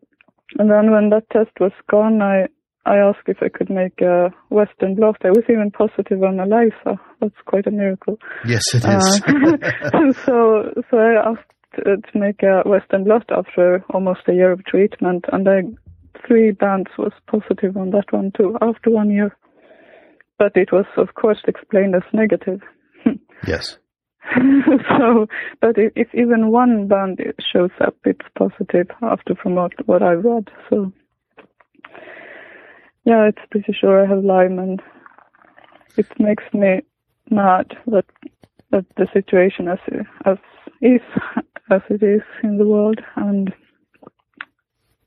and 0.58 0.69
then 0.69 0.91
when 0.91 1.10
that 1.10 1.29
test 1.31 1.51
was 1.60 1.72
gone, 1.89 2.22
I 2.22 2.48
I 2.86 2.98
asked 2.98 3.27
if 3.27 3.38
I 3.41 3.50
could 3.50 3.69
make 3.69 4.01
a 4.01 4.31
Western 4.50 4.96
blot. 4.96 5.17
I 5.24 5.29
was 5.29 5.43
even 5.50 5.72
positive 5.72 6.24
on 6.24 6.39
ELISA. 6.39 7.00
That's 7.22 7.41
quite 7.46 7.67
a 7.67 7.72
miracle. 7.72 8.17
Yes, 8.46 8.63
it 8.74 8.84
is. 8.86 9.22
Uh, 9.22 10.13
so 10.25 10.74
so 10.89 10.98
I 10.98 11.29
asked 11.29 11.51
to 11.76 11.98
make 12.16 12.44
a 12.44 12.62
Western 12.68 13.04
blot 13.04 13.26
after 13.30 13.84
almost 13.90 14.22
a 14.28 14.34
year 14.34 14.52
of 14.52 14.66
treatment, 14.66 15.26
and 15.32 15.48
I 15.48 15.62
three 16.28 16.52
bands 16.52 16.90
was 16.98 17.14
positive 17.28 17.78
on 17.78 17.92
that 17.92 18.12
one 18.12 18.32
too 18.36 18.58
after 18.62 18.90
one 18.90 19.10
year. 19.10 19.36
But 20.38 20.54
it 20.56 20.72
was 20.72 20.86
of 20.98 21.16
course 21.16 21.40
explained 21.48 21.96
as 21.96 22.04
negative. 22.14 22.62
yes. 23.48 23.78
so, 24.36 25.28
but 25.62 25.78
if, 25.78 25.94
if 25.96 26.08
even 26.14 26.52
one 26.52 26.88
band 26.88 27.20
shows 27.52 27.72
up, 27.82 27.96
it's 28.06 28.26
positive 28.38 28.88
after 29.02 29.36
from 29.36 29.56
what, 29.56 29.72
what 29.88 30.04
I've 30.04 30.24
read. 30.24 30.50
So, 30.70 30.92
yeah, 33.06 33.28
it's 33.28 33.42
pretty 33.50 33.74
sure 33.74 34.04
I 34.04 34.10
have 34.10 34.24
Lyme, 34.24 34.60
and 34.60 34.82
it 35.98 36.08
makes 36.20 36.44
me 36.54 36.82
mad 37.32 37.78
that 37.88 38.06
that 38.72 38.86
the 38.98 39.08
situation 39.14 39.68
as 39.68 39.80
as 40.26 40.38
is 40.81 41.01
as 41.71 41.81
it 41.89 42.03
is 42.03 42.21
in 42.43 42.57
the 42.57 42.65
world, 42.67 43.00
and 43.15 43.53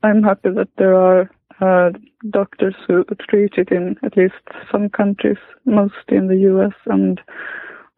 I'm 0.01 0.23
happy 0.23 0.49
that 0.55 0.69
there 0.77 0.95
are 0.95 1.29
uh, 1.61 1.91
doctors 2.29 2.75
who 2.87 3.03
treat 3.29 3.53
it 3.57 3.69
in 3.71 3.95
at 4.03 4.17
least 4.17 4.33
some 4.71 4.89
countries, 4.89 5.37
most 5.65 5.93
in 6.09 6.27
the 6.27 6.37
U.S. 6.37 6.73
and 6.85 7.19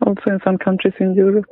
also 0.06 0.22
in 0.28 0.40
some 0.44 0.58
countries 0.58 0.94
in 1.00 1.14
Europe. 1.16 1.46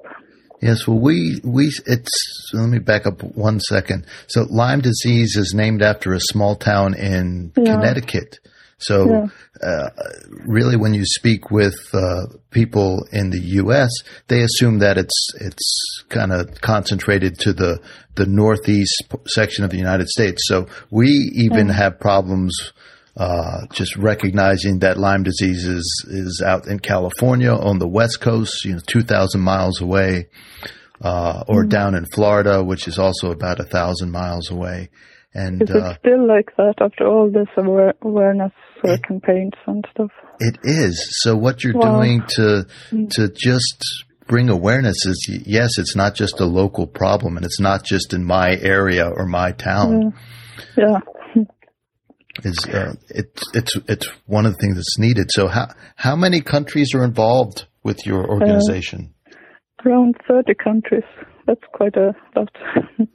Yes, 0.61 0.87
well, 0.87 0.99
we, 0.99 1.41
we, 1.43 1.65
it's, 1.85 2.51
let 2.53 2.69
me 2.69 2.79
back 2.79 3.05
up 3.05 3.21
one 3.21 3.59
second. 3.59 4.05
So 4.27 4.45
Lyme 4.49 4.81
disease 4.81 5.35
is 5.35 5.53
named 5.53 5.81
after 5.81 6.13
a 6.13 6.19
small 6.21 6.55
town 6.55 6.93
in 6.93 7.51
Yeah. 7.57 7.75
Connecticut. 7.75 8.39
So, 8.85 9.29
uh, 9.61 9.89
really 10.45 10.75
when 10.75 10.93
you 10.93 11.05
speak 11.05 11.51
with, 11.51 11.75
uh, 11.93 12.27
people 12.51 13.05
in 13.11 13.29
the 13.31 13.39
U.S., 13.39 13.89
they 14.27 14.41
assume 14.41 14.79
that 14.79 14.97
it's, 14.97 15.33
it's 15.39 16.03
kind 16.09 16.31
of 16.31 16.61
concentrated 16.61 17.39
to 17.39 17.53
the, 17.53 17.81
the 18.15 18.25
northeast 18.25 19.03
section 19.27 19.63
of 19.63 19.71
the 19.71 19.77
United 19.77 20.07
States. 20.07 20.43
So 20.45 20.67
we 20.89 21.07
even 21.35 21.69
have 21.69 21.99
problems, 21.99 22.73
uh, 23.17 23.65
just 23.71 23.95
recognizing 23.95 24.79
that 24.79 24.97
Lyme 24.97 25.23
disease 25.23 25.65
is, 25.65 26.05
is 26.09 26.43
out 26.45 26.67
in 26.67 26.79
California 26.79 27.51
on 27.51 27.79
the 27.79 27.87
West 27.87 28.21
Coast, 28.21 28.63
you 28.65 28.73
know, 28.73 28.81
2,000 28.87 29.41
miles 29.41 29.81
away, 29.81 30.27
uh, 31.01 31.43
or 31.47 31.65
down 31.65 31.95
in 31.95 32.05
Florida, 32.05 32.63
which 32.63 32.87
is 32.87 32.97
also 32.97 33.31
about 33.31 33.59
a 33.59 33.65
thousand 33.65 34.11
miles 34.11 34.49
away. 34.49 34.89
And, 35.35 35.63
Is 35.63 35.69
uh, 35.71 35.77
it 35.91 35.97
still 35.99 36.27
like 36.27 36.55
that 36.57 36.75
after 36.79 37.07
all 37.07 37.29
this 37.31 37.47
aware- 37.57 37.95
awareness 38.03 38.51
uh, 38.83 38.97
campaigns 39.07 39.53
and 39.65 39.83
stuff? 39.91 40.11
it 40.39 40.57
is. 40.63 41.19
So 41.21 41.35
what 41.35 41.63
you're 41.63 41.73
Wow. 41.73 42.01
doing 42.01 42.21
to, 42.35 42.65
to 43.11 43.29
just 43.35 44.05
bring 44.27 44.49
awareness 44.49 45.05
is, 45.05 45.43
yes, 45.45 45.77
it's 45.77 45.95
not 45.95 46.15
just 46.15 46.39
a 46.39 46.45
local 46.45 46.85
problem 46.87 47.37
and 47.37 47.45
it's 47.45 47.59
not 47.59 47.83
just 47.83 48.13
in 48.13 48.23
my 48.23 48.55
area 48.61 49.07
or 49.09 49.25
my 49.25 49.51
town. 49.53 50.13
Yeah. 50.77 50.99
Is, 52.43 52.57
uh, 52.71 52.93
it's, 53.09 53.43
it's, 53.55 53.75
it's 53.87 54.07
one 54.25 54.45
of 54.45 54.53
the 54.53 54.59
things 54.59 54.75
that's 54.75 54.99
needed. 54.99 55.31
So 55.31 55.47
how, 55.47 55.67
how 55.95 56.15
many 56.15 56.41
countries 56.41 56.93
are 56.93 57.03
involved 57.03 57.65
with 57.83 58.05
your 58.05 58.27
organization? 58.29 59.13
Around 59.85 60.15
30 60.27 60.53
countries. 60.63 61.03
That's 61.47 61.61
quite 61.73 61.95
a 61.95 62.13
lot. 62.35 62.49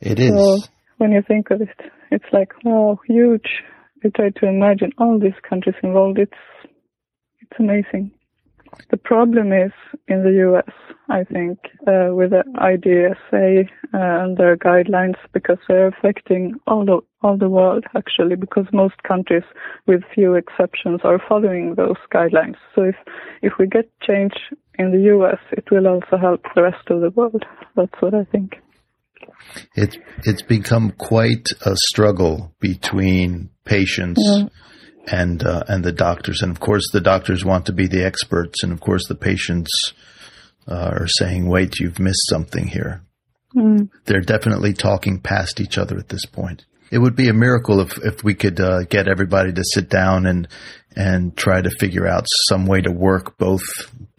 It 0.00 0.18
is. 0.18 0.32
So 0.32 0.56
when 0.98 1.12
you 1.12 1.22
think 1.22 1.50
of 1.50 1.60
it, 1.62 1.68
it's 2.10 2.32
like, 2.32 2.52
wow, 2.64 2.98
huge. 3.06 3.62
You 4.02 4.10
try 4.10 4.30
to 4.30 4.46
imagine 4.46 4.92
all 4.98 5.18
these 5.18 5.38
countries 5.48 5.76
involved. 5.82 6.18
It's, 6.18 6.32
it's 7.40 7.58
amazing. 7.58 8.12
The 8.90 8.96
problem 8.96 9.52
is 9.52 9.72
in 10.08 10.24
the 10.24 10.32
US, 10.48 10.74
I 11.08 11.24
think, 11.24 11.58
uh, 11.86 12.14
with 12.14 12.30
the 12.30 12.44
IDSA 12.56 13.68
and 13.92 14.36
their 14.36 14.56
guidelines 14.56 15.16
because 15.32 15.58
they're 15.68 15.88
affecting 15.88 16.54
all 16.66 16.84
the, 16.84 17.00
all 17.22 17.36
the 17.36 17.48
world 17.48 17.84
actually 17.94 18.36
because 18.36 18.66
most 18.72 19.02
countries 19.04 19.44
with 19.86 20.02
few 20.14 20.34
exceptions 20.34 21.00
are 21.04 21.22
following 21.28 21.74
those 21.76 21.96
guidelines. 22.12 22.56
So 22.74 22.82
if, 22.82 22.96
if 23.42 23.52
we 23.58 23.66
get 23.66 23.88
change 24.00 24.34
in 24.78 24.90
the 24.90 25.02
US, 25.14 25.38
it 25.52 25.70
will 25.70 25.86
also 25.86 26.16
help 26.16 26.42
the 26.54 26.62
rest 26.62 26.90
of 26.90 27.00
the 27.00 27.10
world. 27.10 27.44
That's 27.76 28.00
what 28.00 28.14
I 28.14 28.24
think. 28.24 28.56
It's 29.74 29.96
it's 30.24 30.42
become 30.42 30.90
quite 30.92 31.46
a 31.64 31.76
struggle 31.76 32.54
between 32.60 33.50
patients 33.64 34.20
Yeah. 34.24 34.46
and 35.08 35.42
uh, 35.44 35.62
and 35.68 35.84
the 35.84 35.92
doctors, 35.92 36.42
and 36.42 36.50
of 36.50 36.60
course 36.60 36.84
the 36.92 37.00
doctors 37.00 37.44
want 37.44 37.66
to 37.66 37.72
be 37.72 37.86
the 37.86 38.04
experts, 38.04 38.62
and 38.62 38.72
of 38.72 38.80
course 38.80 39.06
the 39.08 39.14
patients 39.14 39.92
uh, 40.68 40.90
are 40.92 41.06
saying, 41.08 41.48
"Wait, 41.48 41.78
you've 41.78 41.98
missed 41.98 42.28
something 42.28 42.66
here." 42.66 43.02
Mm. 43.54 43.88
They're 44.06 44.20
definitely 44.20 44.72
talking 44.72 45.20
past 45.20 45.60
each 45.60 45.78
other 45.78 45.96
at 45.96 46.08
this 46.08 46.24
point. 46.26 46.64
It 46.90 46.98
would 46.98 47.16
be 47.16 47.28
a 47.28 47.34
miracle 47.34 47.80
if 47.80 47.96
if 48.04 48.24
we 48.24 48.34
could 48.34 48.60
uh, 48.60 48.82
get 48.84 49.08
everybody 49.08 49.52
to 49.52 49.62
sit 49.64 49.88
down 49.88 50.26
and 50.26 50.48
and 50.96 51.36
try 51.36 51.60
to 51.60 51.70
figure 51.78 52.06
out 52.06 52.24
some 52.48 52.66
way 52.66 52.80
to 52.80 52.90
work 52.92 53.36
both 53.38 53.62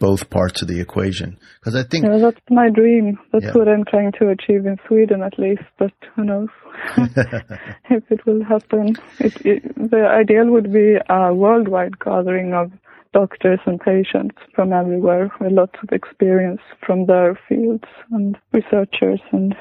both 0.08 0.30
parts 0.30 0.62
of 0.62 0.68
the 0.68 0.80
equation. 0.80 1.30
Because 1.60 1.76
I 1.76 1.84
think 1.90 2.06
Yeah, 2.06 2.18
that's 2.26 2.46
my 2.50 2.70
dream. 2.70 3.06
That's 3.32 3.46
Yeah. 3.46 3.58
what 3.58 3.68
I'm 3.68 3.86
trying 3.94 4.12
to 4.20 4.30
achieve 4.36 4.64
in 4.72 4.78
Sweden, 4.88 5.20
at 5.30 5.36
least. 5.46 5.66
But 5.82 5.94
who 6.16 6.24
knows 6.32 6.50
if 7.98 8.04
it 8.16 8.22
will 8.28 8.44
happen? 8.44 8.86
It, 9.20 9.34
it, 9.52 9.62
the 9.94 10.04
ideal 10.22 10.48
would 10.52 10.72
be 10.72 10.90
a 11.10 11.34
worldwide 11.34 11.96
gathering 12.00 12.54
of 12.54 12.72
doctors 13.14 13.62
and 13.66 13.80
patients 13.80 14.36
from 14.54 14.74
everywhere 14.74 15.32
with 15.40 15.52
lots 15.62 15.78
of 15.84 15.90
experience 16.00 16.62
from 16.86 17.06
their 17.08 17.40
fields 17.48 17.90
and 18.12 18.38
researchers 18.52 19.22
and 19.32 19.56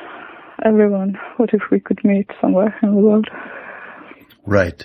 everyone. 0.64 1.16
What 1.36 1.50
if 1.54 1.62
we 1.70 1.80
could 1.80 2.00
meet 2.04 2.28
somewhere 2.40 2.74
in 2.82 2.90
the 2.96 3.00
world? 3.00 3.28
Right. 4.44 4.80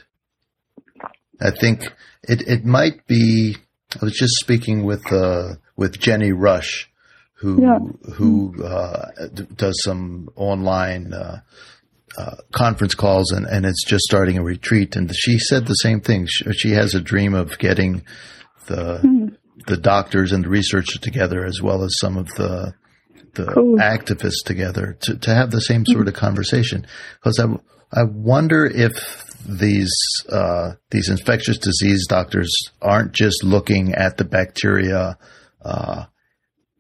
I 1.42 1.52
think 1.52 1.82
it, 2.24 2.40
it 2.48 2.64
might 2.66 3.06
be. 3.08 3.58
I 3.96 4.06
was 4.06 4.14
just 4.14 4.36
speaking 4.36 4.84
with 4.84 5.12
uh, 5.12 5.56
with 5.76 6.00
Jenny 6.00 6.32
Rush, 6.32 6.90
who 7.36 7.62
Yeah. 7.62 7.80
who 8.14 8.64
uh, 8.64 9.08
d- 9.34 9.48
does 9.56 9.82
some 9.84 10.30
online 10.36 11.12
uh, 11.14 11.42
uh, 12.18 12.36
conference 12.52 12.94
calls, 12.94 13.32
and, 13.32 13.46
and 13.48 13.66
it's 13.66 13.84
just 13.86 14.04
starting 14.04 14.38
a 14.38 14.44
retreat. 14.44 14.96
And 14.96 15.12
she 15.16 15.40
said 15.40 15.66
the 15.66 15.74
same 15.74 16.02
thing. 16.02 16.28
She, 16.30 16.52
she 16.54 16.72
has 16.72 16.94
a 16.94 17.02
dream 17.02 17.34
of 17.34 17.58
getting 17.58 18.04
the 18.68 19.32
the 19.66 19.78
doctors 19.78 20.32
and 20.32 20.44
the 20.46 20.50
researchers 20.50 21.00
together, 21.02 21.44
as 21.44 21.60
well 21.62 21.84
as 21.84 21.98
some 22.00 22.18
of 22.18 22.28
the 22.36 22.76
the 23.34 23.46
Cool. 23.46 23.78
activists 23.78 24.44
together 24.46 24.98
to, 25.02 25.18
to 25.18 25.34
have 25.34 25.50
the 25.52 25.62
same 25.62 25.86
sort 25.86 26.08
of 26.08 26.14
conversation. 26.14 26.86
Because 27.24 27.40
I, 27.40 27.46
I 27.92 28.04
wonder 28.04 28.66
if 28.66 28.94
these 29.48 29.92
uh, 30.32 30.74
these 30.92 31.10
infectious 31.10 31.58
disease 31.58 32.06
doctors 32.08 32.52
aren't 32.82 33.14
just 33.14 33.44
looking 33.44 33.94
at 33.96 34.18
the 34.18 34.26
bacteria 34.26 35.18
uh, 35.64 36.06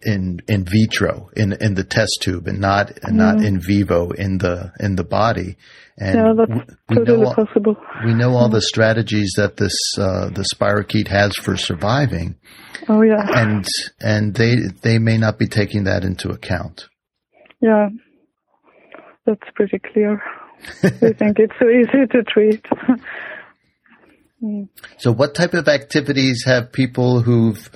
in 0.02 0.40
in 0.48 0.66
vitro 0.66 1.30
in 1.36 1.54
in 1.54 1.74
the 1.74 1.84
test 1.84 2.20
tube 2.22 2.48
and 2.48 2.60
not 2.60 2.92
and 3.04 3.18
not 3.18 3.42
in 3.42 3.60
vivo 3.60 4.12
in 4.12 4.38
the 4.38 4.72
in 4.80 4.96
the 4.96 5.04
body. 5.04 5.58
And 5.98 6.38
that's 6.40 6.72
we 6.90 6.96
totally 6.96 7.18
know 7.18 7.26
all- 7.28 7.36
possible. 7.36 7.76
we 8.06 8.14
know 8.14 8.34
all 8.36 8.48
the 8.50 8.62
strategies 8.62 9.34
that 9.36 9.58
this 9.58 9.76
uh, 9.98 10.30
the 10.30 10.46
spirochete 10.54 11.08
has 11.10 11.36
for 11.36 11.58
surviving, 11.58 12.36
Oh 12.88 13.02
yeah, 13.02 13.26
and 13.36 13.66
and 14.00 14.34
they 14.36 14.56
they 14.84 15.00
may 15.00 15.18
not 15.18 15.38
be 15.40 15.48
taking 15.48 15.86
that 15.86 16.04
into 16.06 16.30
account. 16.30 16.88
yeah, 17.62 17.90
that's 19.26 19.42
pretty 19.56 19.80
clear. 19.92 20.22
we 20.84 21.14
think 21.14 21.40
it's 21.40 21.54
so 21.60 21.70
easy 21.70 22.06
to 22.12 22.24
treat. 22.24 22.66
Mm. 24.42 24.70
So, 24.98 25.12
what 25.12 25.36
type 25.36 25.54
of 25.54 25.68
activities 25.68 26.44
have 26.46 26.72
people 26.72 27.20
who've 27.20 27.70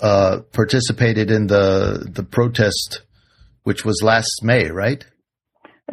uh, 0.00 0.40
participated 0.52 1.30
in 1.30 1.46
the 1.46 2.06
the 2.12 2.22
protest, 2.22 3.02
which 3.62 3.84
was 3.84 4.02
last 4.02 4.42
May, 4.42 4.70
right? 4.70 5.02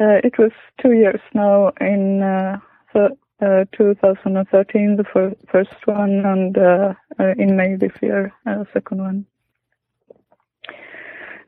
Uh, 0.00 0.20
it 0.22 0.38
was 0.38 0.52
two 0.82 0.92
years 0.92 1.20
now 1.34 1.72
in 1.80 2.22
uh, 2.22 2.58
th- 2.92 3.18
uh, 3.40 3.64
2013, 3.76 4.96
the 4.96 5.04
fir- 5.12 5.34
first 5.50 5.74
one, 5.86 6.22
and 6.24 6.56
uh, 6.56 6.92
uh, 7.18 7.32
in 7.38 7.56
May 7.56 7.76
this 7.76 7.92
year, 8.00 8.32
uh, 8.46 8.64
second 8.72 8.98
one. 8.98 9.26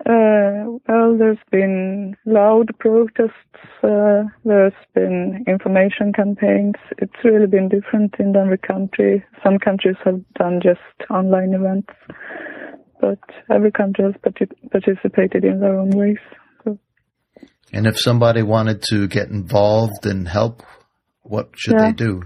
Uh, 0.07 0.79
well, 0.89 1.17
there's 1.19 1.39
been 1.51 2.17
loud 2.25 2.69
protests. 2.79 3.35
Uh, 3.83 4.23
there's 4.45 4.73
been 4.95 5.45
information 5.47 6.13
campaigns. 6.15 6.75
It's 6.99 7.13
really 7.23 7.47
been 7.47 7.69
different 7.69 8.15
in 8.19 8.35
every 8.35 8.57
country. 8.59 9.23
Some 9.45 9.59
countries 9.59 9.97
have 10.05 10.21
done 10.35 10.61
just 10.63 11.11
online 11.11 11.53
events, 11.53 11.93
but 13.01 13.19
every 13.51 13.71
country 13.73 14.05
has 14.07 14.15
partic- 14.23 14.71
participated 14.71 15.45
in 15.45 15.61
their 15.61 15.79
own 15.79 15.91
ways. 15.91 16.17
So, 16.65 16.79
And 17.75 17.87
if 17.87 17.99
somebody 17.99 18.43
wanted 18.43 18.81
to 18.91 19.07
get 19.07 19.29
involved 19.29 20.07
and 20.07 20.27
help, 20.27 20.63
what 21.23 21.51
should 21.57 21.75
Yeah. 21.75 21.87
they 21.87 21.93
do? 21.93 22.23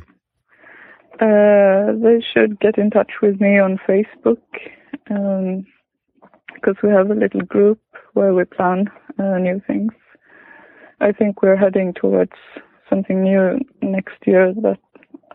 Uh, 1.20 1.92
they 2.00 2.20
should 2.32 2.60
get 2.60 2.78
in 2.78 2.90
touch 2.90 3.10
with 3.20 3.40
me 3.40 3.58
on 3.58 3.78
Facebook 3.88 4.42
because 6.54 6.76
we 6.82 6.90
have 6.90 7.10
a 7.10 7.14
little 7.14 7.42
group 7.42 7.80
where 8.14 8.34
we 8.34 8.44
plan 8.44 8.86
uh, 9.18 9.38
new 9.38 9.60
things. 9.66 9.92
I 11.00 11.12
think 11.12 11.42
we're 11.42 11.56
heading 11.56 11.92
towards 11.94 12.32
something 12.88 13.22
new 13.22 13.58
next 13.82 14.16
year 14.26 14.54
that 14.62 14.78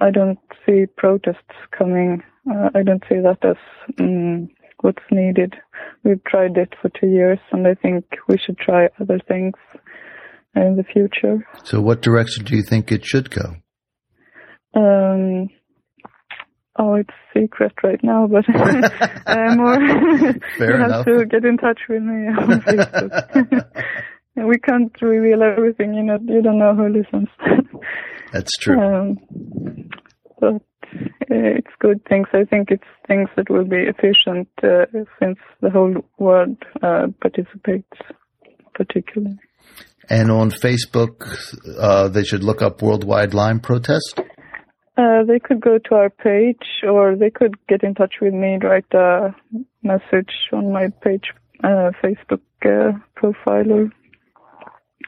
I 0.01 0.11
don't 0.11 0.39
see 0.65 0.85
protests 0.97 1.55
coming. 1.77 2.23
Uh, 2.49 2.69
I 2.73 2.83
don't 2.83 3.03
see 3.09 3.19
that 3.19 3.39
as 3.43 3.57
um, 3.99 4.49
what's 4.81 5.03
needed. 5.11 5.55
We've 6.03 6.23
tried 6.23 6.57
it 6.57 6.73
for 6.81 6.89
two 6.89 7.07
years 7.07 7.39
and 7.51 7.67
I 7.67 7.75
think 7.75 8.05
we 8.27 8.37
should 8.37 8.57
try 8.57 8.87
other 8.99 9.19
things 9.27 9.53
in 10.55 10.77
the 10.77 10.83
future. 10.83 11.45
So, 11.63 11.81
what 11.81 12.01
direction 12.01 12.45
do 12.45 12.55
you 12.55 12.63
think 12.63 12.91
it 12.91 13.05
should 13.05 13.29
go? 13.29 13.55
Um, 14.73 15.49
oh, 16.79 16.95
it's 16.95 17.13
secret 17.33 17.73
right 17.83 17.99
now, 18.03 18.25
but 18.27 18.45
uh, 19.27 19.55
more. 19.55 19.75
You 20.59 20.75
enough. 20.75 21.05
have 21.05 21.05
to 21.05 21.25
get 21.25 21.45
in 21.45 21.57
touch 21.57 21.79
with 21.87 22.01
me 22.01 22.27
on 22.27 22.61
Facebook. 22.61 23.71
we 24.35 24.57
can't 24.59 24.91
reveal 25.01 25.43
everything. 25.43 25.93
You 25.93 26.03
know, 26.03 26.17
you 26.25 26.41
don't 26.41 26.59
know 26.59 26.73
who 26.75 26.89
listens. 26.89 27.27
That's 28.31 28.55
true. 28.57 28.79
um, 28.79 29.17
but 30.39 30.55
uh, 30.55 31.57
it's 31.57 31.73
good 31.79 32.03
things. 32.07 32.27
I 32.33 32.45
think 32.45 32.71
it's 32.71 32.83
things 33.07 33.29
that 33.35 33.49
will 33.49 33.65
be 33.65 33.83
efficient 33.87 34.47
uh, 34.63 34.85
since 35.21 35.37
the 35.61 35.69
whole 35.69 35.95
world 36.17 36.57
uh, 36.81 37.07
participates, 37.21 37.97
particularly. 38.73 39.37
And 40.09 40.31
on 40.31 40.49
Facebook, 40.49 41.37
uh, 41.79 42.07
they 42.07 42.23
should 42.23 42.43
look 42.43 42.61
up 42.63 42.81
Worldwide 42.81 43.33
Lyme 43.35 43.59
Protest. 43.59 44.19
Uh, 44.99 45.23
they 45.23 45.39
could 45.39 45.61
go 45.61 45.77
to 45.77 45.95
our 45.95 46.09
page 46.09 46.83
or 46.83 47.15
they 47.15 47.29
could 47.29 47.55
get 47.69 47.83
in 47.83 47.93
touch 47.93 48.15
with 48.21 48.33
me, 48.33 48.57
write 48.61 48.93
a 48.93 49.33
message 49.81 50.33
on 50.51 50.73
my 50.73 50.87
page, 51.01 51.31
uh, 51.63 51.91
Facebook 52.03 52.41
uh, 52.65 52.91
profile 53.15 53.71
or 53.71 53.91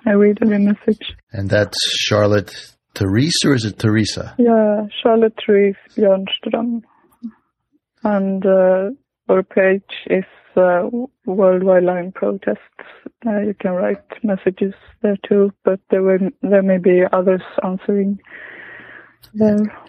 I 0.05 0.11
read 0.11 0.39
every 0.41 0.59
message. 0.59 1.13
And 1.31 1.49
that's 1.49 1.77
Charlotte 1.97 2.73
Therese, 2.95 3.45
or 3.45 3.53
is 3.53 3.65
it 3.65 3.77
Teresa? 3.77 4.33
Yeah, 4.39 4.87
Charlotte 5.03 5.37
Therese 5.45 5.75
Björnström. 5.95 6.81
And 8.03 8.45
uh, 8.45 8.89
our 9.29 9.43
page 9.43 9.83
is 10.07 10.23
uh, 10.55 10.89
Worldwide 11.25 11.83
Lyme 11.83 12.11
Protests. 12.13 12.59
Uh, 13.25 13.41
you 13.41 13.53
can 13.59 13.71
write 13.71 14.03
messages 14.23 14.73
there 15.01 15.17
too, 15.27 15.51
but 15.63 15.79
there, 15.91 16.01
will, 16.01 16.29
there 16.41 16.63
may 16.63 16.77
be 16.77 17.03
others 17.11 17.43
answering 17.63 18.19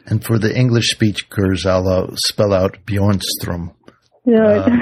And 0.06 0.24
for 0.24 0.38
the 0.38 0.56
English 0.56 0.90
speakers, 0.90 1.66
I'll 1.66 1.88
uh, 1.88 2.06
spell 2.16 2.52
out 2.52 2.78
Bjornstrom. 2.86 3.74
Yeah. 4.24 4.66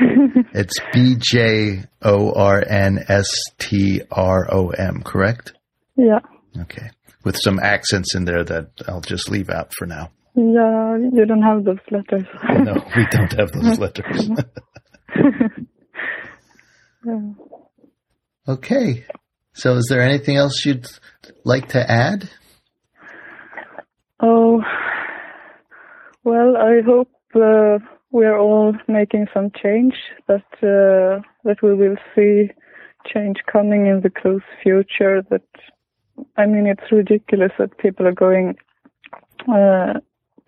It's 0.52 0.78
B 0.92 1.14
J 1.18 1.84
O 2.02 2.32
R 2.32 2.62
N 2.66 2.98
S 3.08 3.30
T 3.58 4.02
R 4.10 4.48
O 4.52 4.70
M, 4.70 5.02
correct? 5.02 5.52
yeah. 5.96 6.18
Okay. 6.62 6.90
With 7.24 7.36
some 7.38 7.60
accents 7.60 8.14
in 8.16 8.24
there 8.24 8.42
that 8.44 8.70
I'll 8.88 9.00
just 9.00 9.30
leave 9.30 9.48
out 9.50 9.72
for 9.78 9.86
now. 9.86 10.10
Yeah, 10.34 10.96
you 10.96 11.24
don't 11.26 11.42
have 11.42 11.64
those 11.64 11.78
letters. 11.90 12.26
No, 12.64 12.74
we 12.96 13.06
don't 13.10 13.32
have 13.38 13.52
those 13.52 13.78
letters. 13.84 14.30
Yeah. 17.06 17.32
okay. 18.48 19.04
So 19.52 19.74
is 19.76 19.86
there 19.88 20.00
anything 20.02 20.36
else 20.36 20.64
you'd 20.64 20.86
like 21.44 21.68
to 21.70 21.90
add? 21.90 22.28
Oh, 24.22 24.62
well, 26.24 26.56
I 26.56 26.82
hope 26.82 27.10
uh, 27.34 27.78
we 28.10 28.26
are 28.26 28.38
all 28.38 28.74
making 28.86 29.28
some 29.32 29.50
change. 29.50 29.94
That 30.28 30.44
uh, 30.62 31.22
that 31.44 31.62
we 31.62 31.74
will 31.74 31.96
see 32.14 32.50
change 33.06 33.38
coming 33.50 33.86
in 33.86 34.02
the 34.02 34.10
close 34.10 34.42
future. 34.62 35.22
That 35.30 35.46
I 36.36 36.44
mean, 36.44 36.66
it's 36.66 36.92
ridiculous 36.92 37.52
that 37.58 37.78
people 37.78 38.06
are 38.06 38.12
going 38.12 38.56
uh, 39.48 39.94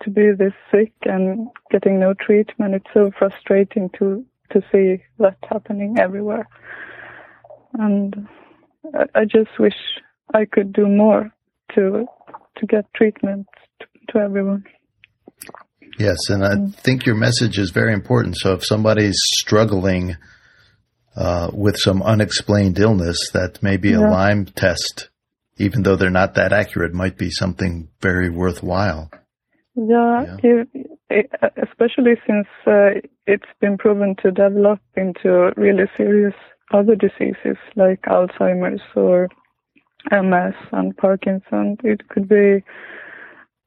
to 0.03 0.11
be 0.11 0.33
this 0.33 0.53
sick 0.71 0.93
and 1.05 1.49
getting 1.71 1.99
no 1.99 2.13
treatment. 2.13 2.75
It's 2.75 2.93
so 2.93 3.11
frustrating 3.19 3.89
to 3.99 4.25
to 4.51 4.63
see 4.71 5.03
that 5.19 5.39
happening 5.49 5.99
everywhere. 5.99 6.47
And 7.79 8.29
I, 8.95 9.07
I 9.15 9.25
just 9.25 9.59
wish 9.59 9.99
I 10.35 10.45
could 10.45 10.75
do 10.75 10.87
more 10.87 11.33
to 11.75 12.07
to 12.57 12.67
get 12.67 12.85
treatment 12.95 13.47
to, 13.81 13.87
to 14.13 14.19
everyone. 14.19 14.65
Yes, 15.99 16.17
and 16.29 16.45
I 16.45 16.57
think 16.81 17.05
your 17.07 17.15
message 17.15 17.59
is 17.59 17.71
very 17.71 17.93
important. 17.93 18.37
So 18.39 18.55
if 18.55 18.65
somebody's 18.65 19.19
struggling 19.21 20.17
uh, 21.15 21.51
with 21.53 21.77
some 21.77 22.03
unexplained 22.03 22.79
illness, 22.79 23.19
that 23.33 23.63
maybe 23.63 23.93
a 23.93 24.01
Lyme 24.01 24.47
test, 24.47 25.11
even 25.59 25.83
though 25.83 25.97
they're 25.97 26.11
not 26.11 26.35
that 26.35 26.53
accurate, 26.53 26.95
might 26.95 27.19
be 27.19 27.31
something 27.31 27.89
very 28.01 28.31
worthwhile. 28.31 29.11
Yeah, 29.75 30.37
you, 30.43 30.67
eh, 31.11 31.23
especially 31.63 32.15
since 32.27 32.47
uh, 32.67 33.01
it's 33.27 33.45
been 33.61 33.77
proven 33.77 34.17
to 34.23 34.31
develop 34.31 34.81
into 34.97 35.53
really 35.57 35.85
serious 35.97 36.35
other 36.73 36.95
diseases 36.95 37.57
like 37.77 38.01
Alzheimer's 38.03 38.81
or 38.97 39.29
MS 40.11 40.55
and 40.73 40.97
Parkinson. 40.97 41.77
It 41.85 42.09
could 42.09 42.29
be 42.29 42.65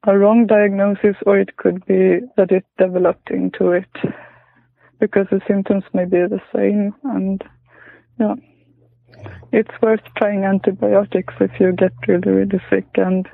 a 0.06 0.18
wrong 0.18 0.46
diagnosis 0.46 1.16
or 1.26 1.38
it 1.38 1.56
could 1.56 1.84
be 1.86 2.20
that 2.36 2.50
it 2.50 2.64
developed 2.78 3.30
into 3.30 3.72
it 3.72 3.90
because 5.00 5.26
the 5.30 5.40
symptoms 5.46 5.84
may 5.92 6.04
be 6.04 6.18
the 6.28 6.40
same 6.54 6.94
and 7.04 7.42
yeah. 8.18 8.34
It's 9.52 9.70
worth 9.82 10.00
trying 10.16 10.44
antibiotics 10.44 11.34
if 11.40 11.50
you 11.58 11.72
get 11.72 11.92
really, 12.06 12.30
really 12.30 12.60
sick 12.70 12.86
and 12.96 13.26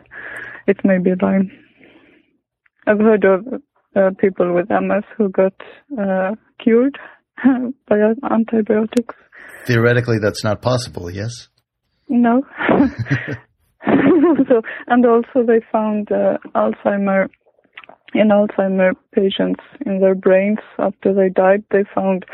it 0.66 0.78
may 0.84 0.98
be 0.98 1.10
Lyme. 1.20 1.50
I've 2.86 2.98
heard 2.98 3.24
of 3.24 3.46
uh, 3.96 4.10
people 4.18 4.54
with 4.54 4.68
MS 4.70 5.04
who 5.16 5.28
got 5.28 5.54
uh, 5.98 6.34
cured 6.62 6.98
by 7.88 7.96
antibiotics. 8.30 9.14
Theoretically, 9.66 10.18
that's 10.20 10.42
not 10.42 10.62
possible. 10.62 11.10
Yes. 11.10 11.48
No. 12.12 12.42
so, 14.46 14.61
and 14.87 15.07
also 15.07 15.42
they 15.46 15.61
found 15.72 16.12
uh, 16.12 16.37
Alzheimer 16.55 17.29
in 18.12 18.29
Alzheimer 18.29 18.92
patients 19.14 19.61
in 19.87 20.01
their 20.01 20.14
brains 20.14 20.59
after 20.79 21.14
they 21.14 21.31
died. 21.31 21.64
They 21.70 21.85
found 21.94 22.27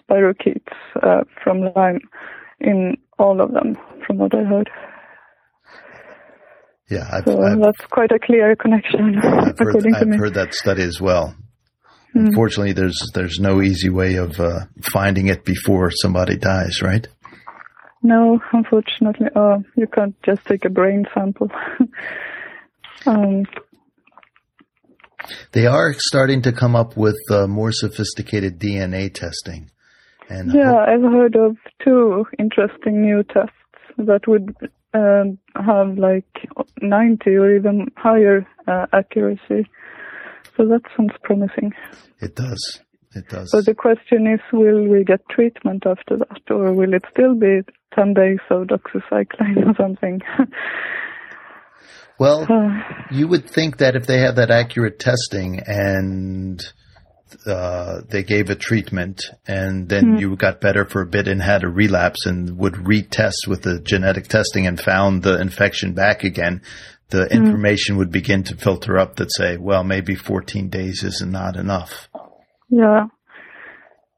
spirochetes 0.00 0.62
uh, 1.02 1.24
from 1.42 1.62
Lyme 1.74 1.98
in 2.60 2.96
all 3.18 3.40
of 3.40 3.52
them, 3.52 3.76
from 4.06 4.18
what 4.18 4.32
I 4.36 4.44
heard. 4.44 4.70
Yeah, 6.88 7.08
I've, 7.12 7.24
So 7.24 7.42
I've, 7.42 7.60
that's 7.60 7.86
quite 7.90 8.12
a 8.12 8.20
clear 8.24 8.54
connection, 8.54 9.18
I've, 9.18 9.58
heard, 9.58 9.68
according 9.68 9.94
to 9.94 10.00
I've 10.00 10.18
heard 10.18 10.34
that 10.34 10.54
study 10.54 10.82
as 10.84 11.00
well. 11.00 11.34
Hmm. 12.12 12.26
Unfortunately, 12.26 12.72
there's 12.72 13.10
there's 13.14 13.40
no 13.40 13.60
easy 13.60 13.90
way 13.90 14.14
of 14.14 14.38
uh, 14.38 14.66
finding 14.92 15.26
it 15.26 15.44
before 15.44 15.90
somebody 15.90 16.36
dies, 16.36 16.82
right? 16.82 17.08
No, 18.04 18.38
unfortunately, 18.52 19.28
uh, 19.34 19.60
you 19.76 19.86
can't 19.86 20.14
just 20.22 20.44
take 20.44 20.66
a 20.66 20.68
brain 20.68 21.06
sample. 21.14 21.50
um, 23.06 23.44
They 25.52 25.64
are 25.64 25.94
starting 25.96 26.42
to 26.42 26.52
come 26.52 26.76
up 26.76 26.98
with 26.98 27.16
uh, 27.30 27.46
more 27.46 27.72
sophisticated 27.72 28.60
DNA 28.60 29.12
testing, 29.12 29.70
and 30.28 30.52
yeah, 30.52 30.74
I've 30.74 31.00
heard 31.00 31.34
of 31.34 31.56
two 31.82 32.26
interesting 32.38 33.00
new 33.00 33.22
tests 33.22 33.56
that 33.96 34.28
would 34.28 34.54
um, 34.92 35.38
have 35.54 35.96
like 35.96 36.28
90 36.82 37.30
or 37.30 37.56
even 37.56 37.86
higher 37.96 38.46
uh, 38.66 38.84
accuracy. 38.92 39.66
So 40.58 40.68
that 40.68 40.82
sounds 40.94 41.14
promising. 41.22 41.72
it 42.20 42.36
does. 42.36 42.80
It 43.14 43.28
does. 43.28 43.50
But 43.52 43.66
the 43.66 43.74
question 43.74 44.26
is, 44.26 44.40
will 44.52 44.88
we 44.88 45.04
get 45.04 45.20
treatment 45.30 45.84
after 45.86 46.16
that, 46.16 46.42
or 46.50 46.72
will 46.72 46.94
it 46.94 47.04
still 47.12 47.34
be 47.34 47.60
10 47.94 48.14
days 48.14 48.38
of 48.50 48.66
doxycycline 48.66 49.66
or 49.66 49.74
something? 49.76 50.20
well, 52.18 52.46
Uh, 52.50 52.80
you 53.10 53.28
would 53.28 53.48
think 53.48 53.78
that 53.78 53.94
if 53.96 54.06
they 54.06 54.20
have 54.20 54.36
that 54.36 54.50
accurate 54.50 54.98
testing 54.98 55.60
and 55.66 56.60
uh, 57.46 58.00
they 58.08 58.22
gave 58.22 58.50
a 58.50 58.54
treatment 58.54 59.22
and 59.46 59.88
then 59.88 60.18
you 60.18 60.36
got 60.36 60.60
better 60.60 60.84
for 60.84 61.02
a 61.02 61.06
bit 61.06 61.26
and 61.26 61.42
had 61.42 61.64
a 61.64 61.68
relapse 61.68 62.26
and 62.26 62.56
would 62.56 62.74
retest 62.74 63.48
with 63.48 63.62
the 63.62 63.80
genetic 63.80 64.28
testing 64.28 64.66
and 64.66 64.80
found 64.80 65.22
the 65.22 65.40
infection 65.40 65.94
back 65.94 66.22
again, 66.24 66.62
the 67.10 67.26
information 67.32 67.96
would 67.96 68.10
begin 68.10 68.42
to 68.44 68.56
filter 68.56 68.98
up 68.98 69.16
that 69.16 69.32
say, 69.32 69.56
well, 69.56 69.84
maybe 69.84 70.14
14 70.14 70.68
days 70.68 71.02
is 71.04 71.22
not 71.26 71.56
enough. 71.56 72.08
Yeah. 72.74 73.06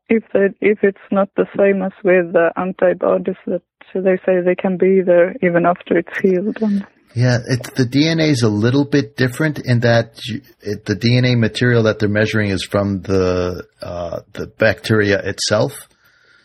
If 0.09 0.23
they, 0.33 0.47
if 0.61 0.79
it's 0.83 0.99
not 1.11 1.29
the 1.37 1.47
same 1.57 1.83
as 1.83 1.93
with 2.05 2.33
the 2.33 2.53
antibodies 2.57 3.37
that 3.47 3.63
they 3.95 4.17
say 4.25 4.41
they 4.41 4.55
can 4.55 4.77
be 4.77 5.03
there 5.03 5.35
even 5.43 5.67
after 5.67 5.99
it's 5.99 6.19
healed. 6.21 6.59
And, 6.63 6.87
Yeah, 7.15 7.39
it, 7.47 7.75
the 7.75 7.85
DNA 7.85 8.31
is 8.31 8.43
a 8.43 8.49
little 8.49 8.85
bit 8.85 9.17
different 9.17 9.59
in 9.59 9.81
that 9.81 10.21
you, 10.25 10.43
it, 10.61 10.85
the 10.85 10.95
DNA 10.95 11.39
material 11.39 11.83
that 11.85 11.99
they're 11.99 12.09
measuring 12.09 12.51
is 12.51 12.65
from 12.65 13.03
the 13.03 13.67
uh, 13.83 14.21
the 14.33 14.47
bacteria 14.47 15.19
itself. 15.19 15.89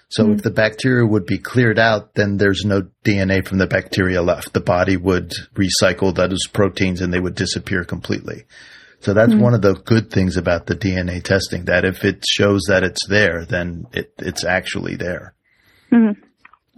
So 0.10 0.30
if 0.32 0.42
the 0.42 0.52
bacteria 0.52 1.06
would 1.06 1.26
be 1.26 1.38
cleared 1.38 1.80
out, 1.80 2.16
then 2.16 2.36
there's 2.36 2.66
no 2.66 2.82
DNA 3.06 3.48
from 3.48 3.60
the 3.60 3.68
bacteria 3.68 4.22
left. 4.22 4.52
The 4.52 4.60
body 4.60 4.98
would 4.98 5.32
recycle 5.56 6.14
those 6.14 6.48
proteins 6.52 7.00
and 7.00 7.14
they 7.14 7.20
would 7.22 7.36
disappear 7.36 7.86
completely. 7.86 8.44
So 9.02 9.14
that's 9.14 9.34
hmm. 9.34 9.40
one 9.40 9.54
of 9.56 9.62
the 9.62 9.74
good 9.74 10.12
things 10.12 10.38
about 10.38 10.68
the 10.68 10.76
DNA 10.76 11.24
testing, 11.24 11.66
that 11.66 11.86
if 11.86 12.06
it 12.06 12.24
shows 12.28 12.62
that 12.68 12.84
it's 12.84 13.08
there, 13.08 13.46
then 13.46 13.88
it, 13.94 14.14
it's 14.20 14.46
actually 14.46 14.96
there. 14.96 15.34
Hmm. 15.90 16.12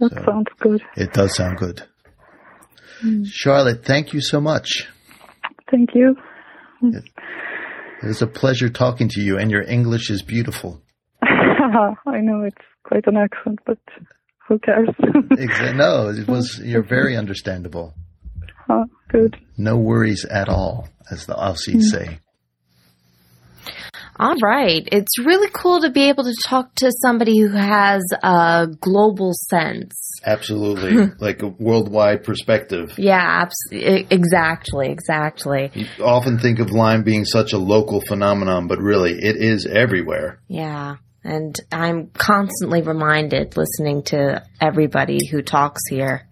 that 0.00 0.10
So- 0.12 0.24
sounds 0.24 0.48
good. 0.58 0.82
It 0.96 1.12
does 1.12 1.36
sound 1.36 1.58
good. 1.58 1.82
Hmm. 3.00 3.24
Charlotte, 3.24 3.84
thank 3.84 4.14
you 4.14 4.20
so 4.20 4.40
much. 4.40 4.88
Thank 5.70 5.90
you. 5.94 6.16
It 6.82 8.06
was 8.06 8.22
a 8.22 8.26
pleasure 8.26 8.68
talking 8.68 9.08
to 9.10 9.20
you, 9.20 9.38
and 9.38 9.50
your 9.50 9.62
English 9.62 10.10
is 10.10 10.22
beautiful. 10.22 10.82
I 11.22 12.20
know 12.20 12.42
it's 12.44 12.56
quite 12.84 13.06
an 13.06 13.16
accent, 13.16 13.60
but 13.66 13.78
who 14.46 14.58
cares? 14.58 14.88
No, 15.74 16.08
it 16.08 16.28
was. 16.28 16.60
You're 16.62 16.82
very 16.82 17.16
understandable. 17.16 17.94
Ah, 18.68 18.84
good. 19.08 19.36
No 19.56 19.76
worries 19.76 20.24
at 20.24 20.48
all, 20.48 20.88
as 21.10 21.26
the 21.26 21.34
Aussies 21.34 21.82
say. 21.82 22.20
All 24.16 24.36
right. 24.42 24.88
It's 24.92 25.18
really 25.18 25.48
cool 25.52 25.80
to 25.80 25.90
be 25.90 26.08
able 26.08 26.24
to 26.24 26.34
talk 26.44 26.72
to 26.76 26.92
somebody 27.02 27.40
who 27.40 27.48
has 27.48 28.02
a 28.22 28.68
global 28.80 29.32
sense. 29.50 29.92
Absolutely, 30.24 31.10
like 31.18 31.42
a 31.42 31.48
worldwide 31.48 32.22
perspective. 32.22 32.94
Yeah, 32.96 33.20
abs- 33.20 33.54
exactly, 33.72 34.90
exactly. 34.90 35.70
You 35.74 35.86
often 36.04 36.38
think 36.38 36.60
of 36.60 36.70
Lyme 36.70 37.02
being 37.02 37.24
such 37.24 37.52
a 37.52 37.58
local 37.58 38.00
phenomenon, 38.00 38.68
but 38.68 38.78
really, 38.78 39.12
it 39.12 39.36
is 39.36 39.66
everywhere. 39.66 40.38
Yeah. 40.48 40.96
And 41.24 41.58
I'm 41.72 42.08
constantly 42.08 42.82
reminded 42.82 43.56
listening 43.56 44.02
to 44.04 44.44
everybody 44.60 45.26
who 45.26 45.40
talks 45.40 45.80
here. 45.88 46.28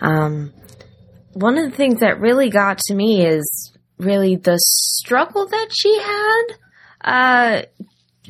Um, 0.00 0.52
one 1.36 1.58
of 1.58 1.70
the 1.70 1.76
things 1.76 2.00
that 2.00 2.18
really 2.18 2.48
got 2.48 2.78
to 2.78 2.94
me 2.94 3.26
is 3.26 3.76
really 3.98 4.36
the 4.36 4.58
struggle 4.58 5.46
that 5.46 5.68
she 5.70 6.00
had. 6.00 6.44
Uh, 7.02 7.62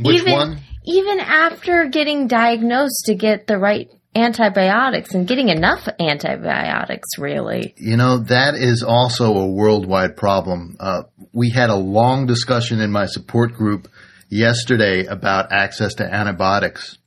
Which 0.01 0.23
even, 0.23 0.33
one? 0.33 0.59
Even 0.85 1.21
after 1.21 1.87
getting 1.87 2.27
diagnosed 2.27 3.05
to 3.07 3.15
get 3.15 3.47
the 3.47 3.59
right 3.59 3.89
antibiotics 4.17 5.15
and 5.15 5.29
getting 5.29 5.51
enough 5.51 5.89
antibiotics, 6.01 7.17
really. 7.17 7.75
You 7.77 7.97
know, 7.97 8.19
that 8.25 8.55
is 8.55 8.83
also 8.83 9.35
a 9.37 9.47
worldwide 9.47 10.17
problem. 10.17 10.77
Uh, 10.81 11.03
we 11.33 11.51
had 11.51 11.71
a 11.71 11.77
long 11.77 12.27
discussion 12.27 12.81
in 12.81 12.91
my 12.91 13.07
support 13.07 13.53
group 13.53 13.89
yesterday 14.29 15.05
about 15.05 15.53
access 15.53 15.95
to 15.95 16.05
antibiotics. 16.05 16.99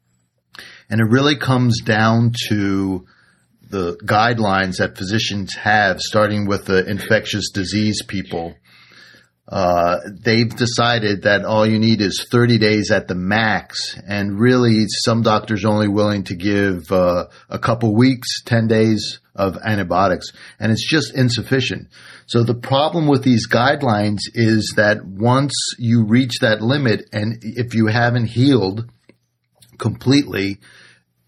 And 0.90 1.02
it 1.02 1.08
really 1.10 1.36
comes 1.36 1.82
down 1.82 2.34
to 2.48 3.06
the 3.70 3.98
guidelines 4.04 4.78
that 4.78 4.98
physicians 4.98 5.54
have, 5.56 6.00
starting 6.00 6.48
with 6.48 6.66
the 6.66 6.86
infectious 6.86 7.52
disease 7.52 8.02
people. 8.08 8.56
Uh, 9.48 9.98
they've 10.24 10.56
decided 10.56 11.24
that 11.24 11.44
all 11.44 11.66
you 11.66 11.80
need 11.80 12.02
is 12.02 12.28
30 12.30 12.60
days 12.60 12.92
at 12.92 13.08
the 13.08 13.16
max, 13.16 13.98
and 14.08 14.40
really, 14.40 14.86
some 14.88 15.24
doctors 15.24 15.66
are 15.66 15.70
only 15.70 15.88
willing 15.88 16.24
to 16.24 16.36
give 16.36 16.92
uh, 16.92 17.26
a 17.50 17.58
couple 17.58 17.96
weeks, 17.96 18.44
10 18.44 18.68
days 18.68 19.20
of 19.36 19.58
antibiotics, 19.66 20.32
and 20.60 20.72
it's 20.72 20.88
just 20.88 21.16
insufficient. 21.16 21.88
So 22.28 22.44
the 22.44 22.54
problem 22.54 23.08
with 23.08 23.24
these 23.24 23.48
guidelines 23.48 24.20
is 24.36 24.74
that 24.76 25.04
once 25.04 25.54
you 25.80 26.06
reach 26.06 26.40
that 26.42 26.62
limit, 26.62 27.10
and 27.12 27.40
if 27.42 27.74
you 27.74 27.88
haven't 27.88 28.26
healed 28.26 28.92
completely, 29.80 30.60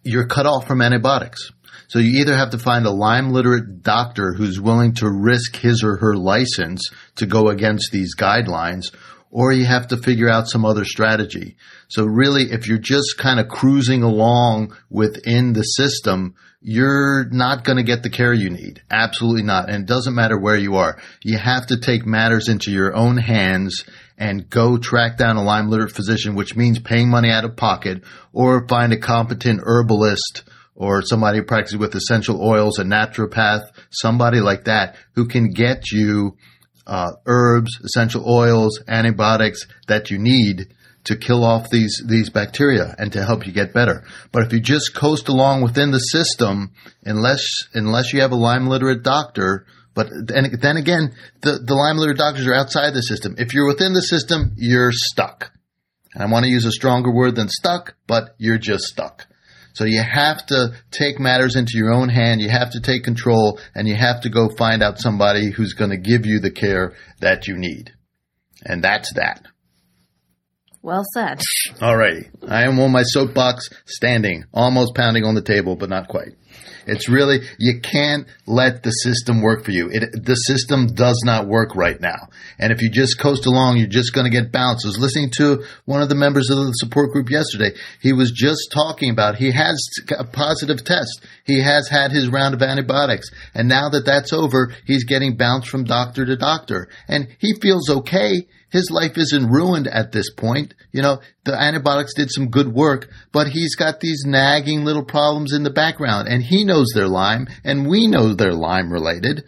you're 0.04 0.28
cut 0.28 0.46
off 0.46 0.68
from 0.68 0.82
antibiotics. 0.82 1.52
So 1.92 2.00
you 2.00 2.22
either 2.22 2.38
have 2.38 2.52
to 2.52 2.58
find 2.58 2.86
a 2.86 2.90
Lyme 2.90 3.32
literate 3.32 3.84
doctor 3.84 4.32
who's 4.32 4.62
willing 4.62 4.94
to 4.94 5.12
risk 5.12 5.58
his 5.58 5.84
or 5.84 5.98
her 5.98 6.16
license 6.16 6.90
to 7.18 7.26
go 7.26 7.50
against 7.50 7.92
these 7.92 8.16
guidelines, 8.16 8.96
or 9.30 9.52
you 9.52 9.66
have 9.66 9.90
to 9.90 9.98
figure 9.98 10.30
out 10.30 10.48
some 10.48 10.64
other 10.64 10.86
strategy. 10.86 11.58
So 11.90 12.06
really, 12.06 12.44
if 12.44 12.66
you're 12.66 12.78
just 12.78 13.18
kind 13.18 13.42
of 13.42 13.50
cruising 13.50 14.04
along 14.04 14.74
within 14.90 15.52
the 15.52 15.64
system, 15.64 16.36
you're 16.62 17.26
not 17.26 17.66
going 17.66 17.76
to 17.76 17.84
get 17.84 18.04
the 18.04 18.10
care 18.10 18.32
you 18.32 18.50
need. 18.50 18.82
Absolutely 18.90 19.44
not. 19.44 19.70
And 19.70 19.84
it 19.84 19.88
doesn't 19.88 20.16
matter 20.16 20.40
where 20.40 20.56
you 20.56 20.78
are. 20.78 20.98
You 21.24 21.40
have 21.40 21.68
to 21.68 21.78
take 21.78 22.06
matters 22.06 22.48
into 22.48 22.72
your 22.72 22.96
own 22.96 23.18
hands 23.18 23.84
and 24.18 24.50
go 24.50 24.78
track 24.78 25.18
down 25.18 25.36
a 25.36 25.44
Lyme 25.44 25.70
literate 25.70 25.92
physician, 25.92 26.36
which 26.36 26.56
means 26.56 26.80
paying 26.80 27.10
money 27.10 27.30
out 27.30 27.44
of 27.44 27.58
pocket 27.58 28.06
or 28.32 28.66
find 28.70 28.94
a 28.94 28.98
competent 28.98 29.60
herbalist 29.62 30.44
or 30.76 31.02
somebody 31.02 31.40
who 31.40 31.44
practices 31.44 31.78
with 31.78 31.96
essential 31.96 32.42
oils, 32.42 32.80
a 32.80 32.84
naturopath, 32.84 33.72
somebody 33.90 34.40
like 34.40 34.66
that 34.66 34.96
who 35.14 35.28
can 35.28 35.52
get 35.52 35.92
you 35.92 36.38
uh, 36.88 37.12
herbs, 37.26 37.80
essential 37.84 38.28
oils, 38.28 38.82
antibiotics 38.88 39.68
that 39.88 40.10
you 40.10 40.18
need 40.18 40.74
to 41.04 41.16
kill 41.16 41.44
off 41.44 41.70
these 41.70 42.02
these 42.08 42.30
bacteria 42.30 42.96
and 42.98 43.12
to 43.14 43.26
help 43.26 43.48
you 43.48 43.54
get 43.54 43.74
better. 43.74 44.04
But 44.32 44.44
if 44.44 44.54
you 44.54 44.60
just 44.60 44.96
coast 44.96 45.30
along 45.30 45.64
within 45.64 45.92
the 45.92 46.00
system, 46.00 46.72
unless 47.04 47.44
unless 47.74 48.14
you 48.14 48.22
have 48.22 48.32
a 48.32 48.36
Lyme 48.36 48.68
literate 48.68 49.04
doctor, 49.04 49.66
but 49.94 50.10
then, 50.12 50.52
then 50.60 50.78
again, 50.78 51.14
the, 51.42 51.54
the 51.54 51.74
Lyme 51.74 51.98
literate 51.98 52.18
doctors 52.18 52.48
are 52.48 52.54
outside 52.54 52.94
the 52.94 53.02
system. 53.02 53.36
If 53.38 53.54
you're 53.54 53.68
within 53.68 53.94
the 53.94 54.02
system, 54.02 54.54
you're 54.56 54.92
stuck. 54.92 55.52
And 56.14 56.24
I 56.24 56.28
want 56.28 56.46
to 56.46 56.52
use 56.52 56.66
a 56.66 56.72
stronger 56.72 57.12
word 57.12 57.36
than 57.36 57.50
stuck, 57.50 57.96
but 58.08 58.36
you're 58.38 58.58
just 58.58 58.86
stuck. 58.86 59.28
So 59.74 59.86
you 59.86 60.02
have 60.02 60.46
to 60.48 60.74
take 60.92 61.20
matters 61.20 61.56
into 61.56 61.74
your 61.76 61.92
own 61.92 62.10
hand. 62.10 62.42
You 62.42 62.50
have 62.50 62.72
to 62.72 62.82
take 62.82 63.04
control 63.04 63.60
and 63.74 63.88
you 63.88 63.96
have 63.96 64.22
to 64.22 64.30
go 64.30 64.50
find 64.50 64.84
out 64.84 65.00
somebody 65.00 65.52
who's 65.52 65.74
going 65.74 65.92
to 65.92 65.98
give 65.98 66.26
you 66.26 66.40
the 66.40 66.52
care 66.52 66.94
that 67.20 67.48
you 67.48 67.58
need. 67.58 67.94
And 68.64 68.84
that's 68.84 69.14
that. 69.14 69.46
Well 70.84 71.06
said. 71.14 71.42
Alrighty. 71.80 72.30
I 72.48 72.64
am 72.64 72.80
on 72.80 72.92
my 72.92 73.04
soapbox 73.04 73.70
standing, 73.86 74.46
almost 74.52 74.96
pounding 74.96 75.26
on 75.26 75.36
the 75.36 75.44
table, 75.44 75.76
but 75.76 75.90
not 75.90 76.08
quite. 76.08 76.34
It's 76.88 77.08
really, 77.08 77.42
you 77.60 77.80
can't 77.82 78.26
let 78.48 78.82
the 78.82 78.90
system 78.90 79.44
work 79.44 79.64
for 79.64 79.70
you. 79.70 79.90
It, 79.92 80.26
the 80.26 80.34
system 80.34 80.88
does 80.88 81.22
not 81.24 81.48
work 81.48 81.76
right 81.76 82.02
now. 82.02 82.30
And 82.58 82.72
if 82.72 82.82
you 82.82 82.90
just 82.90 83.20
coast 83.20 83.46
along, 83.46 83.78
you're 83.78 83.88
just 83.88 84.14
going 84.14 84.30
to 84.30 84.36
get 84.36 84.52
bounced. 84.52 84.86
I 84.86 84.90
was 84.90 84.98
listening 84.98 85.30
to 85.38 85.64
one 85.86 86.02
of 86.02 86.10
the 86.10 86.16
members 86.16 86.50
of 86.50 86.58
the 86.58 86.72
support 86.74 87.12
group 87.12 87.30
yesterday. 87.30 87.78
He 88.02 88.14
was 88.14 88.32
just 88.32 88.72
talking 88.74 89.12
about 89.12 89.36
he 89.36 89.52
has 89.52 89.80
a 90.18 90.24
positive 90.24 90.84
test. 90.84 91.24
He 91.46 91.62
has 91.62 91.88
had 91.90 92.12
his 92.12 92.28
round 92.28 92.56
of 92.56 92.62
antibiotics. 92.64 93.30
And 93.54 93.70
now 93.70 93.90
that 93.90 94.06
that's 94.06 94.34
over, 94.34 94.74
he's 94.86 95.06
getting 95.06 95.38
bounced 95.38 95.70
from 95.70 95.84
doctor 95.84 96.26
to 96.26 96.36
doctor. 96.36 96.90
And 97.08 97.28
he 97.38 97.54
feels 97.62 97.90
okay 97.90 98.48
his 98.72 98.90
life 98.90 99.18
isn't 99.18 99.52
ruined 99.52 99.88
at 99.88 100.12
this 100.12 100.34
point. 100.34 100.74
You 100.92 101.02
know, 101.02 101.20
the 101.44 101.54
antibiotics 101.54 102.14
did 102.16 102.32
some 102.32 102.50
good 102.50 102.70
work, 102.74 103.10
but 103.32 103.48
he's 103.48 103.76
got 103.76 104.00
these 104.00 104.24
nagging 104.26 104.86
little 104.86 105.04
problems 105.04 105.54
in 105.54 105.64
the 105.64 105.70
background 105.70 106.28
and 106.28 106.42
he 106.42 106.64
knows 106.64 106.88
they're 106.94 107.08
Lyme 107.08 107.48
and 107.64 107.88
we 107.88 108.08
know 108.08 108.34
they're 108.34 108.54
Lyme 108.54 108.92
related, 108.92 109.44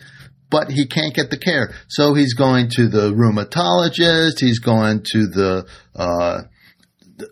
but 0.49 0.69
he 0.69 0.85
can't 0.85 1.15
get 1.15 1.31
the 1.31 1.37
care. 1.37 1.73
So 1.87 2.13
he's 2.13 2.33
going 2.33 2.69
to 2.71 2.87
the 2.87 3.11
rheumatologist, 3.11 4.39
he's 4.39 4.59
going 4.59 5.03
to 5.13 5.27
the, 5.27 5.67
uh, 5.95 6.41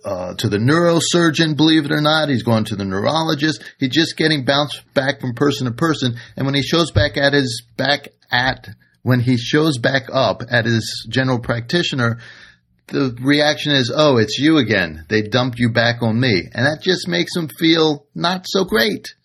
uh, 0.05 0.33
to 0.35 0.47
the 0.47 0.57
neurosurgeon, 0.57 1.57
believe 1.57 1.85
it 1.85 1.91
or 1.91 2.01
not. 2.01 2.29
He's 2.29 2.43
going 2.43 2.65
to 2.65 2.75
the 2.75 2.85
neurologist. 2.85 3.63
He's 3.79 3.89
just 3.89 4.15
getting 4.15 4.45
bounced 4.45 4.81
back 4.93 5.19
from 5.19 5.33
person 5.33 5.65
to 5.65 5.73
person. 5.73 6.15
And 6.37 6.45
when 6.45 6.55
he 6.55 6.61
shows 6.61 6.91
back 6.91 7.17
at 7.17 7.33
his 7.33 7.63
back 7.77 8.09
at 8.31 8.69
when 9.03 9.19
he 9.19 9.37
shows 9.37 9.77
back 9.77 10.03
up 10.11 10.43
at 10.49 10.65
his 10.65 11.07
general 11.09 11.39
practitioner, 11.39 12.19
the 12.87 13.17
reaction 13.21 13.71
is, 13.71 13.91
oh, 13.93 14.17
it's 14.17 14.37
you 14.37 14.57
again. 14.57 15.05
They 15.09 15.21
dumped 15.21 15.59
you 15.59 15.69
back 15.69 16.01
on 16.01 16.19
me. 16.19 16.49
And 16.53 16.65
that 16.65 16.81
just 16.81 17.07
makes 17.07 17.35
him 17.35 17.47
feel 17.47 18.05
not 18.13 18.45
so 18.47 18.65
great. 18.65 19.15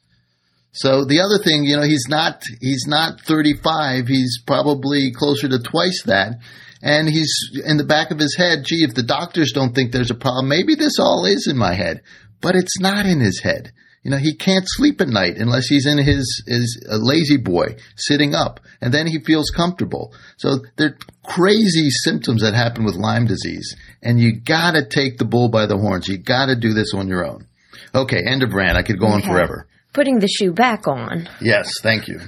So 0.72 1.04
the 1.04 1.20
other 1.20 1.42
thing, 1.42 1.64
you 1.64 1.76
know, 1.76 1.82
he's 1.82 2.06
not, 2.08 2.42
he's 2.60 2.84
not 2.86 3.20
35. 3.22 4.06
He's 4.06 4.42
probably 4.46 5.10
closer 5.10 5.48
to 5.48 5.58
twice 5.58 6.02
that. 6.04 6.40
And 6.82 7.08
he's 7.08 7.32
in 7.64 7.78
the 7.78 7.84
back 7.84 8.10
of 8.10 8.18
his 8.18 8.36
head, 8.36 8.64
gee, 8.64 8.84
if 8.84 8.94
the 8.94 9.02
doctors 9.02 9.52
don't 9.52 9.74
think 9.74 9.90
there's 9.90 10.10
a 10.10 10.14
problem, 10.14 10.48
maybe 10.48 10.74
this 10.74 10.98
all 11.00 11.24
is 11.24 11.48
in 11.50 11.56
my 11.56 11.74
head. 11.74 12.02
But 12.40 12.54
it's 12.54 12.78
not 12.78 13.06
in 13.06 13.20
his 13.20 13.40
head. 13.42 13.72
You 14.06 14.12
know, 14.12 14.18
he 14.18 14.36
can't 14.36 14.64
sleep 14.68 15.00
at 15.00 15.08
night 15.08 15.36
unless 15.36 15.66
he's 15.66 15.84
in 15.84 15.98
his, 15.98 16.44
his 16.46 16.80
uh, 16.88 16.96
lazy 16.96 17.38
boy 17.38 17.74
sitting 17.96 18.36
up 18.36 18.60
and 18.80 18.94
then 18.94 19.08
he 19.08 19.18
feels 19.18 19.50
comfortable. 19.50 20.14
So 20.36 20.58
there 20.76 20.90
are 20.90 20.98
crazy 21.24 21.90
symptoms 21.90 22.42
that 22.42 22.54
happen 22.54 22.84
with 22.84 22.94
Lyme 22.94 23.26
disease 23.26 23.74
and 24.02 24.20
you 24.20 24.38
gotta 24.38 24.86
take 24.88 25.18
the 25.18 25.24
bull 25.24 25.48
by 25.48 25.66
the 25.66 25.76
horns. 25.76 26.06
You 26.06 26.18
gotta 26.18 26.54
do 26.54 26.72
this 26.72 26.94
on 26.94 27.08
your 27.08 27.26
own. 27.26 27.48
Okay, 27.92 28.22
end 28.24 28.44
of 28.44 28.54
rant. 28.54 28.78
I 28.78 28.84
could 28.84 29.00
go 29.00 29.08
on 29.08 29.22
forever. 29.22 29.66
Putting 29.92 30.20
the 30.20 30.28
shoe 30.28 30.52
back 30.52 30.86
on. 30.86 31.28
Yes, 31.40 31.72
thank 31.82 32.06
you. 32.06 32.20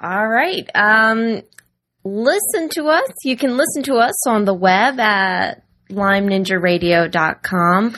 All 0.00 0.28
right. 0.28 0.70
Um, 0.76 1.42
listen 2.04 2.68
to 2.68 2.84
us. 2.84 3.10
You 3.24 3.36
can 3.36 3.56
listen 3.56 3.82
to 3.82 3.96
us 3.96 4.28
on 4.28 4.44
the 4.44 4.54
web 4.54 5.00
at 5.00 5.64
lymeninjaradio.com. 5.90 7.96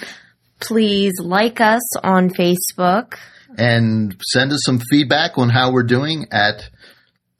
Please 0.61 1.14
like 1.21 1.61
us 1.61 1.97
on 2.03 2.31
Facebook. 2.31 3.14
And 3.57 4.21
send 4.29 4.53
us 4.53 4.61
some 4.64 4.81
feedback 4.90 5.38
on 5.38 5.49
how 5.49 5.73
we're 5.73 5.83
doing 5.83 6.27
at, 6.31 6.68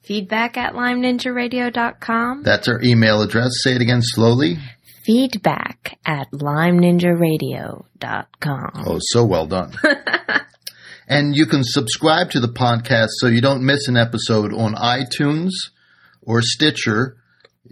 Feedback 0.03 0.57
at 0.57 0.73
lymeninjaradio.com. 0.73 2.43
that's 2.43 2.67
our 2.67 2.81
email 2.81 3.21
address. 3.21 3.51
Say 3.61 3.75
it 3.75 3.81
again 3.81 4.01
slowly. 4.01 4.57
Feedback 5.05 5.97
at 6.05 6.31
lymeninjaradio.com. 6.31 8.83
Oh, 8.85 8.97
so 8.99 9.25
well 9.25 9.45
done. 9.45 9.73
and 11.07 11.35
you 11.35 11.45
can 11.45 11.63
subscribe 11.63 12.31
to 12.31 12.39
the 12.39 12.47
podcast 12.47 13.09
so 13.19 13.27
you 13.27 13.41
don't 13.41 13.63
miss 13.63 13.87
an 13.87 13.97
episode 13.97 14.53
on 14.53 14.73
iTunes 14.73 15.51
or 16.21 16.41
Stitcher. 16.41 17.17